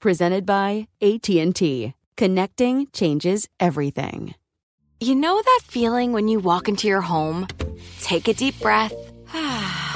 Presented 0.00 0.46
by 0.46 0.88
AT&T. 1.02 1.92
Connecting 2.16 2.86
changes 2.94 3.46
everything. 3.60 4.34
You 4.98 5.14
know 5.14 5.42
that 5.42 5.60
feeling 5.64 6.14
when 6.14 6.26
you 6.26 6.40
walk 6.40 6.68
into 6.68 6.88
your 6.88 7.02
home, 7.02 7.46
take 8.00 8.26
a 8.26 8.32
deep 8.32 8.58
breath, 8.60 8.94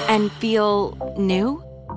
and 0.07 0.31
feel 0.33 1.15
new? 1.17 1.64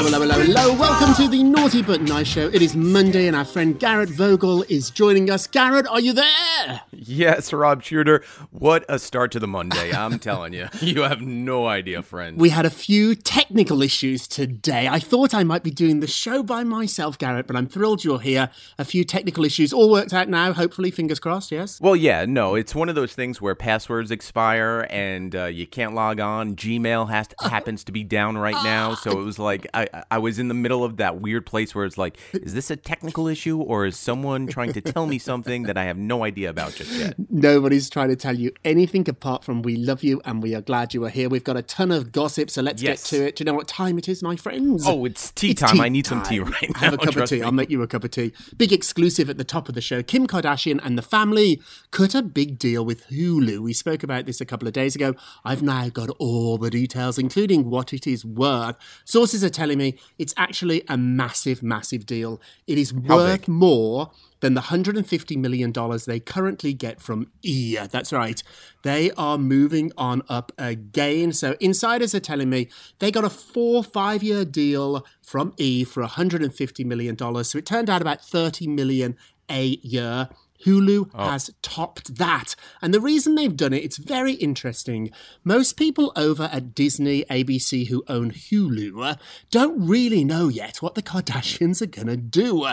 Hello, 0.00 0.12
hello, 0.12 0.20
hello, 0.20 0.44
hello. 0.44 0.78
Welcome 0.78 1.12
to 1.16 1.28
the 1.28 1.42
Naughty 1.42 1.82
But 1.82 2.02
Nice 2.02 2.28
Show. 2.28 2.46
It 2.46 2.62
is 2.62 2.76
Monday 2.76 3.26
and 3.26 3.34
our 3.34 3.44
friend 3.44 3.76
Garrett 3.80 4.08
Vogel 4.10 4.62
is 4.68 4.90
joining 4.90 5.28
us. 5.28 5.48
Garrett, 5.48 5.88
are 5.88 5.98
you 5.98 6.12
there? 6.12 6.82
Yes, 6.92 7.52
Rob 7.52 7.82
Shooter. 7.82 8.22
What 8.52 8.84
a 8.88 9.00
start 9.00 9.32
to 9.32 9.40
the 9.40 9.48
Monday. 9.48 9.92
I'm 9.92 10.18
telling 10.20 10.52
you. 10.52 10.68
You 10.80 11.02
have 11.02 11.20
no 11.20 11.66
idea, 11.66 12.04
friend. 12.04 12.38
We 12.38 12.50
had 12.50 12.64
a 12.64 12.70
few 12.70 13.16
technical 13.16 13.82
issues 13.82 14.28
today. 14.28 14.86
I 14.86 15.00
thought 15.00 15.34
I 15.34 15.42
might 15.42 15.64
be 15.64 15.72
doing 15.72 15.98
the 15.98 16.06
show 16.06 16.44
by 16.44 16.62
myself, 16.62 17.18
Garrett, 17.18 17.48
but 17.48 17.56
I'm 17.56 17.66
thrilled 17.66 18.04
you're 18.04 18.20
here. 18.20 18.50
A 18.78 18.84
few 18.84 19.02
technical 19.02 19.44
issues 19.44 19.72
all 19.72 19.90
worked 19.90 20.12
out 20.12 20.28
now, 20.28 20.52
hopefully, 20.52 20.92
fingers 20.92 21.18
crossed, 21.18 21.50
yes? 21.50 21.80
Well, 21.80 21.96
yeah, 21.96 22.24
no, 22.24 22.54
it's 22.54 22.72
one 22.72 22.88
of 22.88 22.94
those 22.94 23.14
things 23.14 23.40
where 23.40 23.56
passwords 23.56 24.12
expire 24.12 24.86
and 24.90 25.34
uh, 25.34 25.46
you 25.46 25.66
can't 25.66 25.92
log 25.92 26.20
on. 26.20 26.54
Gmail 26.54 27.10
has 27.10 27.26
to, 27.26 27.34
happens 27.48 27.82
to 27.82 27.90
be 27.90 28.04
down 28.04 28.38
right 28.38 28.62
now, 28.62 28.94
so 28.94 29.10
it 29.10 29.24
was 29.24 29.40
like 29.40 29.66
I, 29.74 29.88
I 30.10 30.18
was 30.18 30.38
in 30.38 30.48
the 30.48 30.54
middle 30.54 30.84
of 30.84 30.96
that 30.98 31.20
weird 31.20 31.46
place 31.46 31.74
where 31.74 31.84
it's 31.84 31.98
like, 31.98 32.16
is 32.32 32.54
this 32.54 32.70
a 32.70 32.76
technical 32.76 33.26
issue 33.28 33.60
or 33.60 33.86
is 33.86 33.96
someone 33.96 34.46
trying 34.46 34.72
to 34.72 34.80
tell 34.80 35.06
me 35.06 35.18
something 35.30 35.64
that 35.64 35.76
I 35.76 35.84
have 35.84 35.96
no 35.98 36.24
idea 36.24 36.50
about 36.50 36.74
just 36.74 36.92
yet? 36.92 37.14
Nobody's 37.30 37.88
trying 37.90 38.08
to 38.08 38.16
tell 38.16 38.36
you 38.36 38.52
anything 38.64 39.08
apart 39.08 39.44
from 39.44 39.62
we 39.62 39.76
love 39.76 40.02
you 40.02 40.20
and 40.24 40.42
we 40.42 40.54
are 40.54 40.60
glad 40.60 40.94
you 40.94 41.04
are 41.04 41.08
here. 41.08 41.28
We've 41.28 41.44
got 41.44 41.56
a 41.56 41.62
ton 41.62 41.90
of 41.90 42.12
gossip, 42.12 42.50
so 42.50 42.62
let's 42.62 42.82
Yes. 42.82 43.10
get 43.10 43.16
to 43.18 43.26
it. 43.26 43.36
Do 43.36 43.42
you 43.42 43.46
know 43.46 43.54
what 43.54 43.68
time 43.68 43.98
it 43.98 44.08
is, 44.08 44.22
my 44.22 44.36
friends? 44.36 44.84
Oh, 44.86 45.04
it's 45.04 45.30
tea 45.32 45.50
It's 45.52 45.60
time. 45.60 45.80
I 45.80 45.88
need 45.88 46.06
some 46.06 46.22
tea 46.22 46.38
time. 46.38 46.50
right 46.52 46.76
Have 46.76 46.94
a 46.94 46.96
now, 46.96 47.02
cup 47.04 47.16
of 47.16 47.28
tea. 47.28 47.36
me. 47.36 47.42
I'll 47.42 47.52
make 47.52 47.70
you 47.70 47.82
a 47.82 47.86
cup 47.86 48.04
of 48.04 48.10
tea. 48.10 48.32
Big 48.56 48.72
exclusive 48.72 49.28
at 49.30 49.38
the 49.38 49.44
top 49.44 49.68
of 49.68 49.74
the 49.74 49.80
show. 49.80 50.02
Kim 50.02 50.26
Kardashian 50.26 50.80
and 50.84 50.96
the 50.98 51.02
family 51.02 51.60
cut 51.90 52.14
a 52.14 52.22
big 52.22 52.58
deal 52.58 52.84
with 52.84 53.06
Hulu. 53.08 53.60
We 53.60 53.72
spoke 53.72 54.02
about 54.02 54.26
this 54.26 54.40
a 54.40 54.44
couple 54.44 54.66
of 54.68 54.74
days 54.74 54.94
ago. 54.94 55.14
I've 55.44 55.62
now 55.62 55.88
got 55.88 56.10
all 56.18 56.58
the 56.58 56.70
details, 56.70 57.18
including 57.18 57.70
what 57.70 57.92
it 57.92 58.06
is 58.06 58.24
worth. 58.24 58.76
Sources 59.04 59.42
are 59.44 59.50
telling 59.50 59.77
me 59.78 59.98
it's 60.18 60.34
actually 60.36 60.82
a 60.88 60.96
massive, 60.96 61.62
massive 61.62 62.06
deal. 62.06 62.40
It 62.66 62.78
is 62.78 62.92
How 63.06 63.16
worth 63.16 63.42
big? 63.42 63.48
more 63.48 64.10
than 64.40 64.54
the 64.54 64.60
$150 64.60 65.36
million 65.36 65.72
they 66.06 66.20
currently 66.20 66.72
get 66.72 67.00
from 67.00 67.30
E. 67.42 67.76
That's 67.90 68.12
right. 68.12 68.42
They 68.82 69.10
are 69.12 69.38
moving 69.38 69.92
on 69.96 70.22
up 70.28 70.52
again. 70.58 71.32
So 71.32 71.56
insiders 71.60 72.14
are 72.14 72.20
telling 72.20 72.50
me 72.50 72.68
they 72.98 73.10
got 73.10 73.24
a 73.24 73.30
four, 73.30 73.82
five 73.82 74.22
year 74.22 74.44
deal 74.44 75.04
from 75.22 75.54
E 75.56 75.84
for 75.84 76.04
$150 76.04 76.84
million. 76.84 77.16
So 77.44 77.58
it 77.58 77.66
turned 77.66 77.90
out 77.90 78.00
about 78.02 78.20
30 78.22 78.68
million 78.68 79.16
a 79.50 79.64
year. 79.82 80.28
Hulu 80.64 81.14
has 81.14 81.50
topped 81.62 82.16
that. 82.16 82.54
And 82.82 82.92
the 82.92 83.00
reason 83.00 83.34
they've 83.34 83.56
done 83.56 83.72
it, 83.72 83.84
it's 83.84 83.96
very 83.96 84.34
interesting. 84.34 85.10
Most 85.44 85.74
people 85.76 86.12
over 86.16 86.48
at 86.52 86.74
Disney, 86.74 87.24
ABC, 87.30 87.88
who 87.88 88.02
own 88.08 88.30
Hulu, 88.32 89.04
uh, 89.04 89.14
don't 89.50 89.86
really 89.86 90.24
know 90.24 90.48
yet 90.48 90.82
what 90.82 90.94
the 90.94 91.02
Kardashians 91.02 91.80
are 91.82 91.86
going 91.86 92.08
to 92.08 92.16
do. 92.16 92.66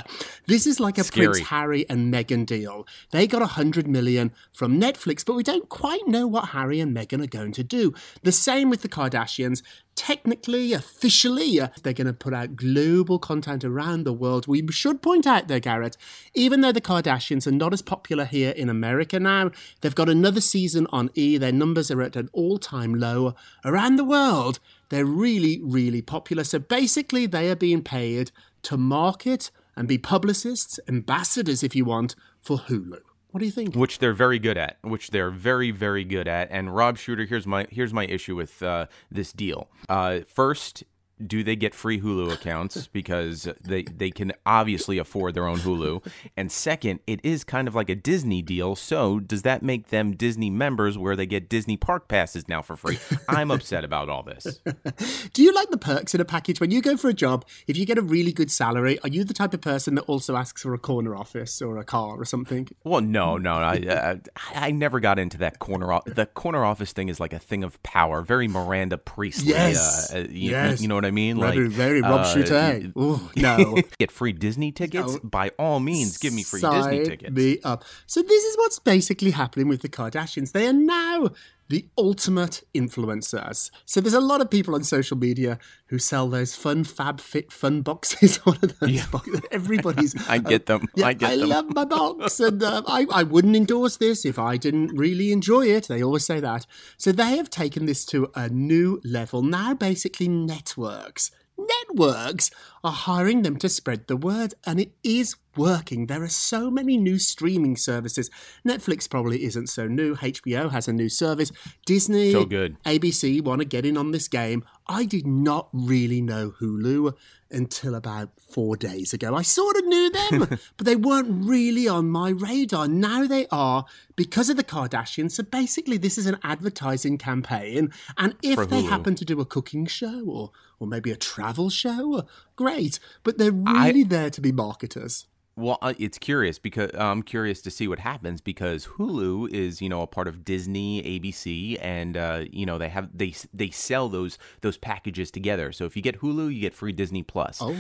This 0.48 0.66
is 0.66 0.80
like 0.80 0.98
a 0.98 1.04
Prince 1.04 1.40
Harry 1.50 1.88
and 1.90 2.14
Meghan 2.14 2.46
deal. 2.46 2.88
They 3.12 3.28
got 3.28 3.42
100 3.42 3.88
million 3.88 4.32
from 4.54 4.80
Netflix, 4.80 5.26
but 5.26 5.36
we 5.36 5.44
don't 5.44 5.70
quite 5.70 6.08
know 6.08 6.28
what 6.28 6.50
Harry 6.50 6.80
and 6.80 6.96
Meghan 6.96 7.24
are 7.24 7.28
going 7.28 7.52
to 7.54 7.64
do. 7.64 7.94
The 8.24 8.32
same 8.32 8.70
with 8.70 8.82
the 8.82 8.90
Kardashians. 8.90 9.62
Technically, 9.96 10.74
officially, 10.74 11.62
uh, 11.62 11.70
they're 11.82 11.94
going 11.94 12.06
to 12.06 12.14
put 12.14 12.34
out 12.34 12.58
global 12.58 13.18
content 13.18 13.64
around 13.64 14.04
the 14.04 14.12
world. 14.12 14.46
We 14.46 14.62
should 14.70 15.02
point 15.02 15.26
out, 15.26 15.48
though, 15.48 15.62
Garrett, 15.62 15.96
even 16.34 16.60
though 16.60 16.74
the 16.74 16.82
Kardashians 16.82 17.48
are 17.48 17.52
not 17.52 17.72
as 17.72 17.82
popular 17.82 18.26
here 18.26 18.52
in 18.52 18.68
America 18.68 19.22
now, 19.22 19.52
they've 19.80 19.96
got 19.96 20.10
another 20.10 20.42
season 20.42 20.86
on 20.92 21.12
E. 21.16 21.38
Their 21.38 21.54
numbers 21.54 21.90
are 21.92 22.02
at 22.02 22.18
an 22.18 22.30
all 22.34 22.58
time 22.58 22.94
low. 22.94 23.36
Around 23.64 23.96
the 23.96 24.04
world, 24.04 24.60
they're 24.90 25.06
really, 25.06 25.62
really 25.64 26.02
popular. 26.02 26.44
So 26.44 26.60
basically, 26.60 27.26
they 27.26 27.50
are 27.50 27.56
being 27.56 27.82
paid 27.82 28.32
to 28.64 28.78
market 28.78 29.50
and 29.78 29.88
be 29.88 29.98
publicists, 29.98 30.78
ambassadors, 30.90 31.64
if 31.64 31.74
you 31.74 31.86
want, 31.86 32.16
for 32.42 32.58
Hulu. 32.58 33.00
What 33.36 33.40
do 33.42 33.48
you 33.48 33.52
think? 33.52 33.76
which 33.76 34.00
they're 34.00 34.14
very 34.14 34.40
good 34.40 34.58
at 34.58 34.78
which 34.82 35.10
they're 35.10 35.30
very 35.30 35.70
very 35.70 36.06
good 36.06 36.26
at 36.26 36.48
and 36.52 36.74
rob 36.74 36.98
shooter 36.98 37.26
here's 37.26 37.46
my 37.46 37.68
here's 37.70 37.92
my 37.92 38.06
issue 38.06 38.34
with 38.34 38.64
uh, 38.64 38.86
this 39.12 39.34
deal 39.34 39.68
uh, 39.90 40.20
first 40.26 40.86
do 41.26 41.44
they 41.44 41.56
get 41.56 41.74
free 41.74 42.00
Hulu 42.02 42.32
accounts 42.34 42.88
because 42.88 43.48
they 43.64 43.84
they 43.84 44.12
can 44.12 44.34
obviously 44.46 44.98
afford 44.98 45.34
their 45.34 45.48
own 45.48 45.58
Hulu? 45.60 46.06
And 46.36 46.52
second, 46.52 47.00
it 47.08 47.20
is 47.24 47.44
kind 47.44 47.68
of 47.68 47.76
like 47.76 47.90
a 47.90 47.96
Disney 47.96 48.42
deal. 48.42 48.76
So 48.76 49.20
does 49.20 49.44
that 49.44 49.64
make 49.64 49.88
them 49.90 50.16
Disney 50.16 50.50
members 50.50 50.98
where 50.98 51.16
they 51.16 51.26
get 51.26 51.48
Disney 51.50 51.78
park 51.78 52.08
passes 52.08 52.48
now 52.50 52.62
for 52.62 52.76
free? 52.76 53.00
I'm 53.30 53.50
upset 53.52 53.84
about 53.84 54.10
all 54.10 54.24
this. 54.24 54.60
Do 55.34 55.42
you 55.44 55.54
like 55.54 55.70
the 55.70 55.78
perks 55.78 56.14
in 56.14 56.22
a 56.22 56.26
package 56.26 56.60
when 56.60 56.72
you 56.72 56.82
go 56.82 56.98
for 56.98 57.10
a 57.10 57.14
job? 57.14 57.46
If 57.68 57.78
you 57.78 57.86
get 57.86 57.98
a 57.98 58.02
really 58.02 58.34
good 58.34 58.52
salary, 58.52 59.00
are 59.00 59.10
you 59.10 59.24
the 59.24 59.34
type 59.34 59.54
of 59.54 59.62
person 59.62 59.96
that 59.96 60.04
also 60.04 60.36
asks 60.36 60.62
for 60.64 60.74
a 60.74 60.78
corner 60.80 61.16
office 61.16 61.62
or 61.62 61.78
a 61.78 61.84
car 61.86 62.18
or 62.20 62.26
something? 62.26 62.68
Well, 62.84 63.02
no, 63.02 63.38
no, 63.38 63.54
I 63.54 63.78
uh, 63.88 64.16
I 64.54 64.72
never 64.72 65.00
got 65.00 65.18
into 65.20 65.38
that 65.40 65.60
corner. 65.60 65.92
office. 65.94 66.14
the 66.14 66.26
corner 66.26 66.66
office 66.66 66.92
thing 66.92 67.10
is 67.10 67.20
like 67.20 67.34
a 67.34 67.40
thing 67.40 67.64
of 67.64 67.82
power, 67.84 68.22
very 68.22 68.48
Miranda 68.48 68.98
Priestly. 68.98 69.50
Yes. 69.50 70.14
uh, 70.14 70.18
uh, 70.18 70.22
you, 70.30 70.52
Yes. 70.52 70.82
you 70.82 70.88
know 70.88 70.96
what 70.96 71.05
I 71.06 71.12
mean? 71.12 71.40
Very, 71.40 71.68
very 71.68 72.02
Rob 72.02 72.22
uh. 72.22 72.82
Ooh, 72.98 73.30
no. 73.36 73.78
get 73.98 74.12
free 74.12 74.34
Disney 74.34 74.72
tickets. 74.72 75.14
No. 75.14 75.20
By 75.24 75.52
all 75.58 75.80
means, 75.80 76.18
give 76.18 76.34
me 76.34 76.44
free 76.44 76.60
Sign 76.62 76.92
Disney 76.92 77.06
tickets. 77.06 77.34
me 77.34 77.60
up. 77.64 77.84
So 78.06 78.22
this 78.22 78.44
is 78.44 78.58
what's 78.58 78.80
basically 78.80 79.32
happening 79.32 79.68
with 79.68 79.82
the 79.82 79.90
Kardashians. 79.90 80.52
They 80.52 80.68
are 80.68 80.74
now 80.74 81.30
the 81.68 81.88
ultimate 81.98 82.64
influencers. 82.76 83.72
So 83.86 84.02
there's 84.02 84.14
a 84.14 84.20
lot 84.20 84.42
of 84.42 84.50
people 84.50 84.76
on 84.76 84.84
social 84.84 85.18
media 85.18 85.58
who 85.88 85.98
sell 85.98 86.30
those 86.30 86.56
fun 86.56 86.84
fab 86.84 87.20
fit 87.20 87.52
fun 87.52 87.82
boxes. 87.82 88.38
One 88.46 88.60
of 88.62 88.80
those 88.80 89.06
boxes. 89.08 89.42
Everybody's 89.52 90.16
I 90.30 90.38
get 90.38 90.68
them. 90.68 90.88
Yeah, 90.96 91.08
I 91.08 91.14
get 91.14 91.40
them. 91.40 91.50
love 91.50 91.74
my 91.74 91.86
box, 91.86 92.40
and 92.40 92.62
uh, 92.62 92.84
I, 92.88 93.08
I 93.12 93.24
wouldn't 93.24 93.56
endorse 93.56 93.98
this 93.98 94.26
if 94.26 94.38
I 94.38 94.58
didn't 94.58 94.96
really 94.96 95.32
enjoy 95.32 95.68
it. 95.68 95.88
They 95.88 96.04
always 96.04 96.26
say 96.26 96.40
that. 96.40 96.66
So 96.98 97.12
they 97.12 97.38
have 97.38 97.50
taken 97.50 97.86
this 97.86 98.06
to 98.08 98.30
a 98.36 98.50
new 98.50 99.02
level. 99.04 99.42
Now, 99.42 99.74
basically, 99.74 100.28
networks. 100.28 101.32
Networks 101.58 102.52
are 102.84 102.92
hiring 102.92 103.42
them 103.42 103.58
to 103.58 103.70
spread 103.70 104.08
the 104.08 104.18
word, 104.18 104.54
and 104.66 104.80
it 104.80 104.92
is 105.04 105.36
working. 105.56 106.08
There 106.08 106.22
are 106.22 106.28
so 106.28 106.70
many 106.70 106.98
new 106.98 107.18
streaming 107.18 107.78
services. 107.78 108.30
Netflix 108.68 109.10
probably 109.10 109.44
isn't 109.46 109.68
so 109.68 109.88
new. 109.88 110.16
HBO 110.16 110.70
has 110.72 110.88
a 110.88 110.94
new 110.94 111.10
service. 111.10 111.52
Disney, 111.86 112.32
So 112.32 112.46
good. 112.46 112.78
ABC 112.84 113.42
want 113.42 113.60
to 113.62 113.66
get 113.66 113.86
in 113.86 113.98
on 113.98 114.12
this 114.12 114.28
game. 114.28 114.66
I 114.88 115.06
did 115.06 115.26
not 115.26 115.70
really 115.72 116.22
know 116.22 116.54
Hulu 116.60 117.14
until 117.56 117.96
about 117.96 118.30
four 118.40 118.76
days 118.76 119.14
ago. 119.14 119.36
I 119.36 119.42
sort 119.42 119.78
of 119.78 119.86
knew 119.86 120.10
them, 120.12 120.40
but 120.78 120.86
they 120.86 120.96
weren't 120.96 121.46
really 121.46 121.88
on 121.88 122.10
my 122.10 122.30
radar. 122.30 122.88
Now 122.88 123.26
they 123.26 123.48
are 123.52 123.86
because 124.16 124.50
of 124.50 124.58
the 124.58 124.64
Kardashians. 124.64 125.32
So 125.32 125.44
basically, 125.44 125.98
this 125.98 126.18
is 126.18 126.26
an 126.26 126.38
advertising 126.44 127.18
campaign. 127.18 127.92
And 128.18 128.36
if 128.44 128.70
they 128.70 128.84
happen 128.84 129.16
to 129.16 129.26
do 129.26 129.40
a 129.42 129.46
cooking 129.46 129.86
show 129.86 130.24
or, 130.26 130.52
or 130.80 130.88
maybe 130.88 131.12
a 131.12 131.16
travel 131.16 131.70
show, 131.70 132.28
great. 132.56 133.00
But 133.24 133.38
they're 133.38 133.54
I- 133.66 133.88
really 133.88 134.04
there 134.04 134.30
to 134.30 134.42
be 134.42 134.52
marketers. 134.52 135.26
Well, 135.58 135.78
uh, 135.82 135.94
it's 135.98 136.18
curious 136.18 136.60
because 136.60 136.92
I'm 136.96 137.24
curious 137.24 137.62
to 137.62 137.72
see 137.72 137.88
what 137.88 138.00
happens 138.00 138.42
because 138.42 138.88
Hulu 138.88 139.50
is, 139.52 139.82
you 139.82 139.88
know, 139.88 140.02
a 140.02 140.08
part 140.08 140.28
of 140.28 140.44
Disney, 140.44 141.02
ABC, 141.02 141.78
and 141.82 142.18
uh, 142.18 142.44
you 142.52 142.66
know 142.66 142.78
they 142.78 142.90
have 142.90 143.18
they 143.18 143.34
they 143.54 143.70
sell 143.70 144.10
those 144.10 144.38
those 144.62 144.78
packages 144.78 145.32
together. 145.32 145.72
So 145.72 145.86
if 145.86 145.96
you 145.96 146.02
get 146.02 146.20
Hulu, 146.20 146.54
you 146.54 146.60
get 146.60 146.74
free 146.74 146.92
Disney 146.92 147.24
Plus. 147.24 147.60
Oh. 147.62 147.76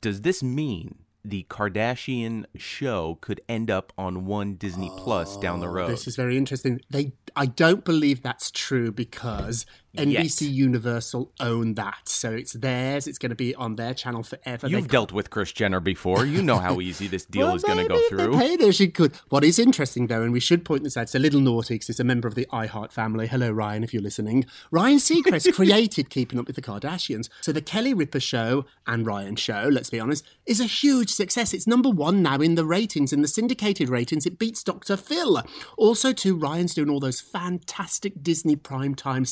Does 0.00 0.22
this 0.22 0.42
mean 0.42 0.96
the 1.24 1.46
Kardashian 1.48 2.44
show 2.56 3.18
could 3.20 3.40
end 3.48 3.70
up 3.70 3.92
on 3.98 4.26
one 4.26 4.54
Disney 4.54 4.90
Plus 4.96 5.36
down 5.36 5.60
the 5.60 5.68
road? 5.68 5.86
Oh, 5.86 5.90
This 5.90 6.06
is 6.06 6.16
very 6.16 6.36
interesting. 6.36 6.80
They, 6.90 7.12
I 7.34 7.46
don't 7.46 7.84
believe 7.84 8.22
that's 8.22 8.50
true 8.50 8.92
because 8.92 9.66
NBC 9.96 10.42
Yet. 10.42 10.50
Universal 10.50 11.32
own 11.40 11.74
that, 11.74 12.08
so 12.08 12.32
it's 12.32 12.52
theirs. 12.52 13.06
It's 13.06 13.18
going 13.18 13.30
to 13.30 13.36
be 13.36 13.54
on 13.54 13.76
their 13.76 13.94
channel 13.94 14.22
forever. 14.22 14.68
You've 14.68 14.88
dealt 14.88 15.12
with 15.12 15.30
Kris 15.30 15.52
Jenner 15.52 15.80
before. 15.80 16.24
You 16.26 16.42
know 16.42 16.58
how 16.58 16.80
easy 16.80 17.06
this 17.08 17.24
deal 17.30 17.46
Well, 17.48 17.56
is 17.56 17.62
going 17.62 17.78
to 17.78 17.88
go 17.88 17.94
maybe 17.94 18.04
if 18.04 18.10
they 18.10 18.24
through. 18.24 18.38
paid 18.38 18.60
her, 18.60 18.72
she 18.72 18.88
could. 18.88 19.14
What 19.28 19.44
is 19.44 19.58
interesting, 19.58 20.06
though, 20.06 20.22
and 20.22 20.32
we 20.32 20.40
should 20.40 20.64
point 20.64 20.84
this 20.84 20.96
out, 20.96 21.02
it's 21.02 21.14
a 21.14 21.18
little 21.18 21.40
naughty 21.40 21.74
because 21.74 21.90
it's 21.90 22.00
a 22.00 22.04
member 22.04 22.28
of 22.28 22.34
the 22.34 22.46
iHeart 22.52 22.92
family. 22.92 23.26
Hello, 23.26 23.50
Ryan, 23.50 23.84
if 23.84 23.92
you're 23.92 24.02
listening. 24.02 24.44
Ryan 24.70 24.98
Seacrest 24.98 25.52
created 25.54 26.10
Keeping 26.10 26.38
Up 26.38 26.46
with 26.46 26.56
the 26.56 26.62
Kardashians. 26.62 27.28
So 27.40 27.52
the 27.52 27.62
Kelly 27.62 27.94
Ripa 27.94 28.20
show 28.20 28.64
and 28.86 29.06
Ryan 29.06 29.36
show, 29.36 29.68
let's 29.70 29.90
be 29.90 30.00
honest, 30.00 30.24
is 30.46 30.60
a 30.60 30.64
huge 30.64 31.10
success. 31.10 31.52
It's 31.54 31.66
number 31.66 31.88
one 31.90 32.22
now 32.22 32.38
in 32.38 32.54
the 32.54 32.64
ratings, 32.64 33.12
in 33.12 33.22
the 33.22 33.28
syndicated 33.28 33.88
ratings. 33.88 34.26
It 34.26 34.38
beats 34.38 34.62
Dr. 34.62 34.96
Phil. 34.96 35.42
Also, 35.76 36.12
too, 36.12 36.36
Ryan's 36.36 36.74
doing 36.74 36.90
all 36.90 37.00
those 37.00 37.20
fantastic 37.20 38.22
Disney 38.22 38.56
primetime 38.56 39.26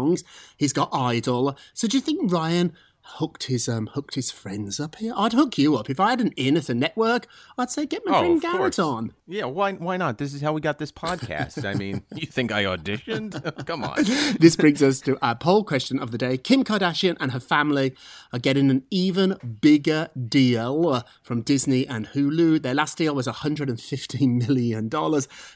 sing-alongs. 0.00 0.24
He's 0.56 0.72
got 0.72 0.88
Idol. 0.92 1.56
So 1.74 1.88
do 1.88 1.96
you 1.96 2.00
think 2.02 2.32
Ryan 2.32 2.72
hooked 3.02 3.44
his 3.44 3.68
um 3.68 3.88
hooked 3.88 4.14
his 4.14 4.30
friends 4.30 4.78
up 4.78 4.94
here. 4.96 5.12
I'd 5.16 5.32
hook 5.32 5.58
you 5.58 5.74
up 5.76 5.90
if 5.90 5.98
I 5.98 6.10
had 6.10 6.20
an 6.20 6.32
in 6.36 6.56
at 6.56 6.68
a 6.68 6.74
network. 6.74 7.26
I'd 7.58 7.70
say 7.70 7.84
get 7.86 8.02
my 8.06 8.16
Oh, 8.16 8.20
friend 8.20 8.40
Garrett 8.40 8.58
course. 8.58 8.78
on. 8.78 9.12
Yeah, 9.26 9.46
why 9.46 9.72
why 9.72 9.96
not? 9.96 10.18
This 10.18 10.32
is 10.32 10.40
how 10.42 10.52
we 10.52 10.60
got 10.60 10.78
this 10.78 10.92
podcast. 10.92 11.64
I 11.64 11.74
mean, 11.74 12.02
you 12.14 12.26
think 12.26 12.52
I 12.52 12.64
auditioned? 12.64 13.32
Come 13.66 13.82
on. 13.84 14.04
This 14.38 14.54
brings 14.54 14.80
us 14.82 15.00
to 15.00 15.18
our 15.22 15.34
poll 15.34 15.64
question 15.64 15.98
of 15.98 16.12
the 16.12 16.18
day. 16.18 16.36
Kim 16.36 16.62
Kardashian 16.62 17.16
and 17.18 17.32
her 17.32 17.40
family 17.40 17.96
are 18.32 18.38
getting 18.38 18.70
an 18.70 18.84
even 18.90 19.36
bigger 19.60 20.08
deal 20.28 21.02
from 21.22 21.40
Disney 21.42 21.86
and 21.88 22.06
Hulu. 22.08 22.62
Their 22.62 22.74
last 22.74 22.96
deal 22.98 23.14
was 23.14 23.26
$115 23.26 24.46
million. 24.48 24.88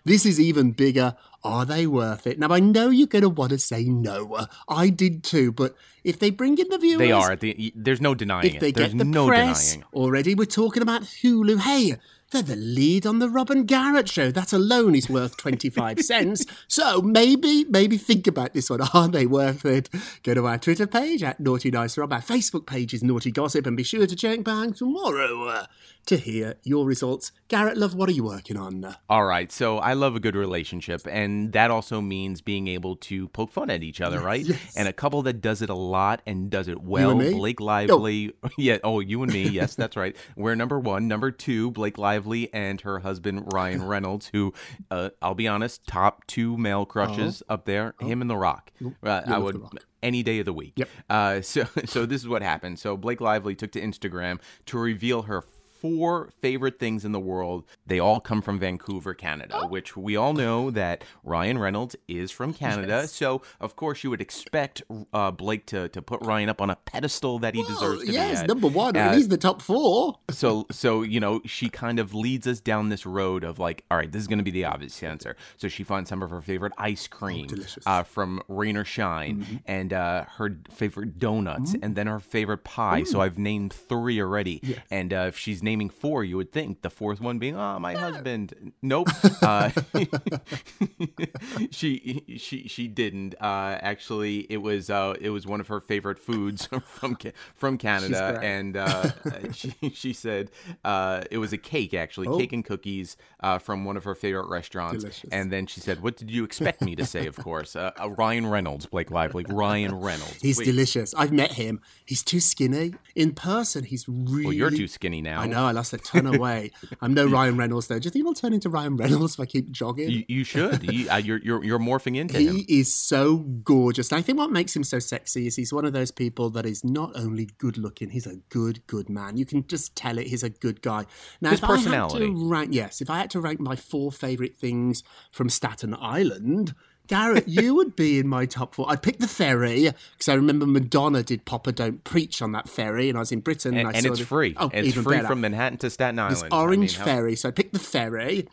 This 0.04 0.26
is 0.26 0.40
even 0.40 0.72
bigger. 0.72 1.14
Are 1.44 1.66
they 1.66 1.86
worth 1.86 2.26
it? 2.26 2.38
Now, 2.38 2.48
I 2.52 2.60
know 2.60 2.88
you're 2.88 3.06
going 3.06 3.22
to 3.22 3.28
want 3.28 3.50
to 3.50 3.58
say 3.58 3.84
no. 3.84 4.46
I 4.66 4.88
did 4.88 5.22
too, 5.22 5.52
but 5.52 5.76
if 6.02 6.18
they 6.18 6.30
bring 6.30 6.56
in 6.56 6.68
the 6.68 6.78
viewers. 6.78 6.98
They 6.98 7.12
are. 7.12 7.36
The, 7.36 7.72
there's 7.76 8.00
no 8.00 8.14
denying 8.14 8.54
if 8.54 8.60
they 8.60 8.70
it. 8.70 8.76
There's 8.76 8.92
get 8.92 8.98
the 8.98 9.04
no 9.04 9.26
press 9.26 9.72
denying. 9.72 9.84
already 9.92 10.34
we're 10.34 10.46
talking 10.46 10.82
about 10.82 11.02
hulu 11.02 11.60
hey 11.60 11.96
they're 12.34 12.42
the 12.42 12.56
lead 12.56 13.06
on 13.06 13.20
the 13.20 13.30
Robin 13.30 13.64
Garrett 13.64 14.08
show. 14.08 14.32
That 14.32 14.52
alone 14.52 14.96
is 14.96 15.08
worth 15.08 15.36
25 15.36 16.00
cents. 16.00 16.44
So 16.66 17.00
maybe, 17.00 17.64
maybe 17.68 17.96
think 17.96 18.26
about 18.26 18.54
this 18.54 18.68
one. 18.68 18.80
Are 18.92 19.06
they 19.06 19.24
worth 19.24 19.64
it? 19.64 19.88
Go 20.24 20.34
to 20.34 20.46
our 20.48 20.58
Twitter 20.58 20.88
page 20.88 21.22
at 21.22 21.38
Naughty 21.38 21.70
Nice 21.70 21.96
Rob. 21.96 22.12
Our 22.12 22.20
Facebook 22.20 22.66
page 22.66 22.92
is 22.92 23.04
Naughty 23.04 23.30
Gossip. 23.30 23.68
And 23.68 23.76
be 23.76 23.84
sure 23.84 24.08
to 24.08 24.16
check 24.16 24.42
back 24.42 24.74
tomorrow 24.74 25.46
uh, 25.46 25.66
to 26.06 26.16
hear 26.16 26.56
your 26.64 26.84
results. 26.84 27.30
Garrett, 27.46 27.76
love, 27.76 27.94
what 27.94 28.08
are 28.08 28.12
you 28.12 28.24
working 28.24 28.56
on? 28.56 28.96
All 29.08 29.24
right. 29.24 29.52
So 29.52 29.78
I 29.78 29.92
love 29.92 30.16
a 30.16 30.20
good 30.20 30.34
relationship, 30.34 31.02
and 31.08 31.52
that 31.52 31.70
also 31.70 32.00
means 32.00 32.40
being 32.40 32.66
able 32.66 32.96
to 32.96 33.28
poke 33.28 33.52
fun 33.52 33.70
at 33.70 33.82
each 33.84 34.00
other, 34.00 34.20
right? 34.20 34.44
Yes. 34.44 34.76
And 34.76 34.88
a 34.88 34.92
couple 34.92 35.22
that 35.22 35.40
does 35.40 35.62
it 35.62 35.70
a 35.70 35.74
lot 35.74 36.20
and 36.26 36.50
does 36.50 36.66
it 36.68 36.82
well, 36.82 37.14
me? 37.14 37.32
Blake 37.32 37.60
Lively. 37.60 38.32
Yeah. 38.56 38.78
Oh, 38.84 39.00
you 39.00 39.22
and 39.22 39.32
me. 39.32 39.48
Yes, 39.48 39.74
that's 39.74 39.96
right. 39.96 40.14
We're 40.36 40.54
number 40.54 40.78
one. 40.78 41.08
Number 41.08 41.30
two, 41.30 41.70
Blake 41.70 41.98
Lively 41.98 42.23
and 42.52 42.80
her 42.82 43.00
husband 43.00 43.52
Ryan 43.52 43.82
Reynolds, 43.86 44.28
who, 44.32 44.52
uh, 44.90 45.10
I'll 45.20 45.34
be 45.34 45.48
honest, 45.48 45.86
top 45.86 46.26
two 46.26 46.56
male 46.56 46.84
crushes 46.86 47.42
up 47.48 47.64
there. 47.64 47.94
Him 48.00 48.20
and 48.20 48.30
The 48.30 48.36
Rock. 48.36 48.72
Uh, 49.02 49.22
I 49.26 49.38
would 49.38 49.60
any 50.02 50.22
day 50.22 50.38
of 50.38 50.44
the 50.44 50.52
week. 50.52 50.74
Yep. 50.76 50.88
Uh, 51.10 51.40
so 51.40 51.66
so 51.86 52.06
this 52.06 52.20
is 52.20 52.28
what 52.28 52.42
happened. 52.42 52.78
So 52.78 52.96
Blake 52.96 53.20
Lively 53.20 53.54
took 53.56 53.72
to 53.72 53.80
Instagram 53.80 54.40
to 54.66 54.78
reveal 54.78 55.22
her 55.22 55.42
four 55.84 56.30
favorite 56.40 56.78
things 56.78 57.04
in 57.04 57.12
the 57.12 57.20
world. 57.20 57.62
They 57.86 57.98
all 57.98 58.18
come 58.18 58.40
from 58.40 58.58
Vancouver, 58.58 59.12
Canada, 59.12 59.66
which 59.68 59.98
we 59.98 60.16
all 60.16 60.32
know 60.32 60.70
that 60.70 61.04
Ryan 61.22 61.58
Reynolds 61.58 61.94
is 62.08 62.30
from 62.30 62.54
Canada. 62.54 63.06
So 63.06 63.42
of 63.60 63.76
course 63.76 64.02
you 64.02 64.08
would 64.08 64.22
expect 64.22 64.82
uh, 65.12 65.30
Blake 65.30 65.66
to 65.66 65.90
to 65.90 66.00
put 66.00 66.22
Ryan 66.22 66.48
up 66.48 66.62
on 66.62 66.70
a 66.70 66.76
pedestal 66.76 67.38
that 67.40 67.54
he 67.54 67.62
deserves 67.64 68.04
to 68.04 68.12
yes, 68.12 68.38
be 68.38 68.42
at. 68.44 68.48
number 68.48 68.68
one. 68.68 68.96
Uh, 68.96 69.12
he's 69.12 69.28
the 69.28 69.36
top 69.36 69.60
four. 69.60 70.18
so 70.30 70.66
so 70.70 71.02
you 71.02 71.20
know 71.20 71.42
she 71.44 71.68
kind 71.68 71.98
of 71.98 72.14
leads 72.14 72.46
us 72.46 72.60
down 72.60 72.88
this 72.88 73.04
road 73.04 73.44
of 73.44 73.58
like 73.58 73.84
all 73.90 73.98
right 73.98 74.10
this 74.10 74.22
is 74.22 74.28
going 74.28 74.38
to 74.38 74.44
be 74.44 74.50
the 74.50 74.64
obvious 74.64 75.02
answer 75.02 75.36
so 75.58 75.68
she 75.68 75.84
finds 75.84 76.08
some 76.08 76.22
of 76.22 76.30
her 76.30 76.40
favorite 76.40 76.72
ice 76.78 77.06
cream 77.06 77.46
delicious. 77.46 77.86
uh, 77.86 78.02
from 78.02 78.40
rain 78.48 78.76
or 78.78 78.84
shine 78.86 79.60
and 79.66 79.92
uh, 79.92 80.24
her 80.36 80.56
favorite 80.70 81.18
donuts 81.18 81.74
and 81.82 81.94
then 81.94 82.06
her 82.06 82.20
favorite 82.20 82.64
pie 82.64 83.02
so 83.02 83.20
i've 83.20 83.38
named 83.38 83.72
three 83.72 84.20
already 84.20 84.62
and 84.90 85.12
uh, 85.12 85.26
if 85.28 85.36
she's 85.36 85.62
naming 85.74 85.90
four 85.90 86.22
you 86.22 86.36
would 86.36 86.52
think 86.52 86.82
the 86.82 86.90
fourth 86.90 87.20
one 87.20 87.40
being 87.40 87.56
oh 87.56 87.80
my 87.80 87.94
husband 87.94 88.72
nope 88.80 89.08
uh, 89.42 89.68
she 91.70 92.22
she 92.38 92.68
she 92.68 92.86
didn't 92.86 93.34
uh, 93.40 93.78
actually 93.80 94.40
it 94.50 94.58
was 94.58 94.88
uh, 94.88 95.14
it 95.20 95.30
was 95.30 95.46
one 95.46 95.60
of 95.60 95.66
her 95.68 95.80
favorite 95.80 96.18
foods 96.18 96.68
from 96.84 97.16
from 97.54 97.76
Canada 97.76 98.38
and 98.40 98.76
uh, 98.76 99.10
she 99.52 99.72
she 99.92 100.12
said 100.12 100.50
uh, 100.84 101.22
it 101.30 101.38
was 101.38 101.52
a 101.52 101.58
cake 101.58 101.92
actually, 101.94 102.28
Oh. 102.28 102.38
cake 102.38 102.52
and 102.52 102.64
cookies 102.64 103.16
uh, 103.40 103.58
from 103.58 103.84
one 103.84 103.96
of 103.96 104.04
her 104.04 104.14
favorite 104.14 104.48
restaurants. 104.48 105.02
Delicious. 105.02 105.30
And 105.30 105.52
then 105.52 105.66
she 105.66 105.80
said, 105.80 106.00
"What 106.02 106.16
did 106.16 106.30
you 106.30 106.44
expect 106.44 106.80
me 106.82 106.94
to 106.96 107.04
say?" 107.04 107.26
Of 107.26 107.36
course, 107.36 107.76
uh, 107.76 107.90
uh, 108.00 108.10
Ryan 108.10 108.46
Reynolds, 108.46 108.86
Blake 108.86 109.10
Lively, 109.10 109.44
Ryan 109.48 109.94
Reynolds. 109.94 110.38
He's 110.40 110.56
Please. 110.56 110.66
delicious. 110.66 111.14
I've 111.14 111.32
met 111.32 111.52
him. 111.52 111.80
He's 112.04 112.22
too 112.22 112.40
skinny. 112.40 112.94
In 113.14 113.34
person, 113.34 113.84
he's 113.84 114.08
really. 114.08 114.44
Well, 114.44 114.52
you're 114.52 114.70
too 114.70 114.88
skinny 114.88 115.20
now. 115.20 115.40
I 115.40 115.46
know. 115.46 115.63
I 115.64 115.72
lost 115.72 115.92
a 115.92 115.98
ton 115.98 116.26
of 116.26 116.38
weight. 116.38 116.72
I'm 117.00 117.14
no 117.14 117.26
Ryan 117.26 117.56
Reynolds 117.56 117.88
though. 117.88 117.98
Do 117.98 118.06
you 118.06 118.10
think 118.10 118.26
I'll 118.26 118.34
turn 118.34 118.52
into 118.52 118.68
Ryan 118.68 118.96
Reynolds 118.96 119.34
if 119.34 119.40
I 119.40 119.46
keep 119.46 119.70
jogging? 119.70 120.10
You, 120.10 120.24
you 120.28 120.44
should. 120.44 120.92
You, 120.92 121.10
uh, 121.10 121.16
you're, 121.16 121.38
you're 121.38 121.64
you're 121.64 121.78
morphing 121.78 122.16
into 122.16 122.38
he 122.38 122.46
him. 122.46 122.56
He 122.56 122.80
is 122.80 122.94
so 122.94 123.38
gorgeous. 123.38 124.10
And 124.12 124.18
I 124.18 124.22
think 124.22 124.38
what 124.38 124.50
makes 124.50 124.74
him 124.74 124.84
so 124.84 124.98
sexy 124.98 125.46
is 125.46 125.56
he's 125.56 125.72
one 125.72 125.84
of 125.84 125.92
those 125.92 126.10
people 126.10 126.50
that 126.50 126.66
is 126.66 126.84
not 126.84 127.12
only 127.16 127.48
good 127.58 127.78
looking, 127.78 128.10
he's 128.10 128.26
a 128.26 128.36
good, 128.48 128.86
good 128.86 129.08
man. 129.08 129.36
You 129.36 129.46
can 129.46 129.66
just 129.66 129.96
tell 129.96 130.18
it. 130.18 130.26
He's 130.26 130.42
a 130.42 130.50
good 130.50 130.82
guy. 130.82 131.06
Now, 131.40 131.50
His 131.50 131.60
if 131.60 131.68
I 131.68 131.76
had 131.78 132.10
to 132.10 132.48
rank, 132.48 132.72
yes, 132.72 133.00
if 133.00 133.10
I 133.10 133.18
had 133.18 133.30
to 133.30 133.40
rank 133.40 133.60
my 133.60 133.76
four 133.76 134.12
favourite 134.12 134.56
things 134.56 135.02
from 135.30 135.48
Staten 135.48 135.94
Island, 135.94 136.74
Garrett, 137.06 137.46
you 137.46 137.74
would 137.74 137.94
be 137.96 138.18
in 138.18 138.28
my 138.28 138.46
top 138.46 138.74
four. 138.74 138.90
I'd 138.90 139.02
pick 139.02 139.18
the 139.18 139.28
ferry 139.28 139.90
because 140.12 140.28
I 140.28 140.34
remember 140.34 140.66
Madonna 140.66 141.22
did 141.22 141.44
Papa 141.44 141.72
Don't 141.72 142.02
Preach 142.04 142.40
on 142.40 142.52
that 142.52 142.68
ferry, 142.68 143.08
and 143.08 143.18
I 143.18 143.20
was 143.20 143.30
in 143.32 143.40
Britain. 143.40 143.76
And, 143.76 143.88
I 143.88 143.92
and 143.92 144.02
saw 144.04 144.10
it's 144.10 144.20
the- 144.20 144.26
free. 144.26 144.54
Oh, 144.56 144.70
it's 144.72 144.88
even 144.88 145.02
free 145.04 145.16
better. 145.16 145.28
from 145.28 145.40
Manhattan 145.42 145.78
to 145.78 145.90
Staten 145.90 146.18
Island. 146.18 146.36
This 146.36 146.42
I 146.44 146.46
mean, 146.46 146.52
orange 146.60 146.96
ferry. 146.96 147.36
So 147.36 147.48
I'd 147.48 147.56
pick 147.56 147.72
the 147.72 147.78
ferry. 147.78 148.48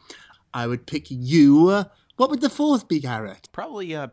I 0.54 0.68
would 0.68 0.86
pick 0.86 1.08
you. 1.10 1.86
What 2.18 2.30
would 2.30 2.42
the 2.42 2.50
fourth 2.50 2.88
be, 2.88 3.00
Garrett? 3.00 3.48
Probably 3.54 3.96
uh, 3.96 4.08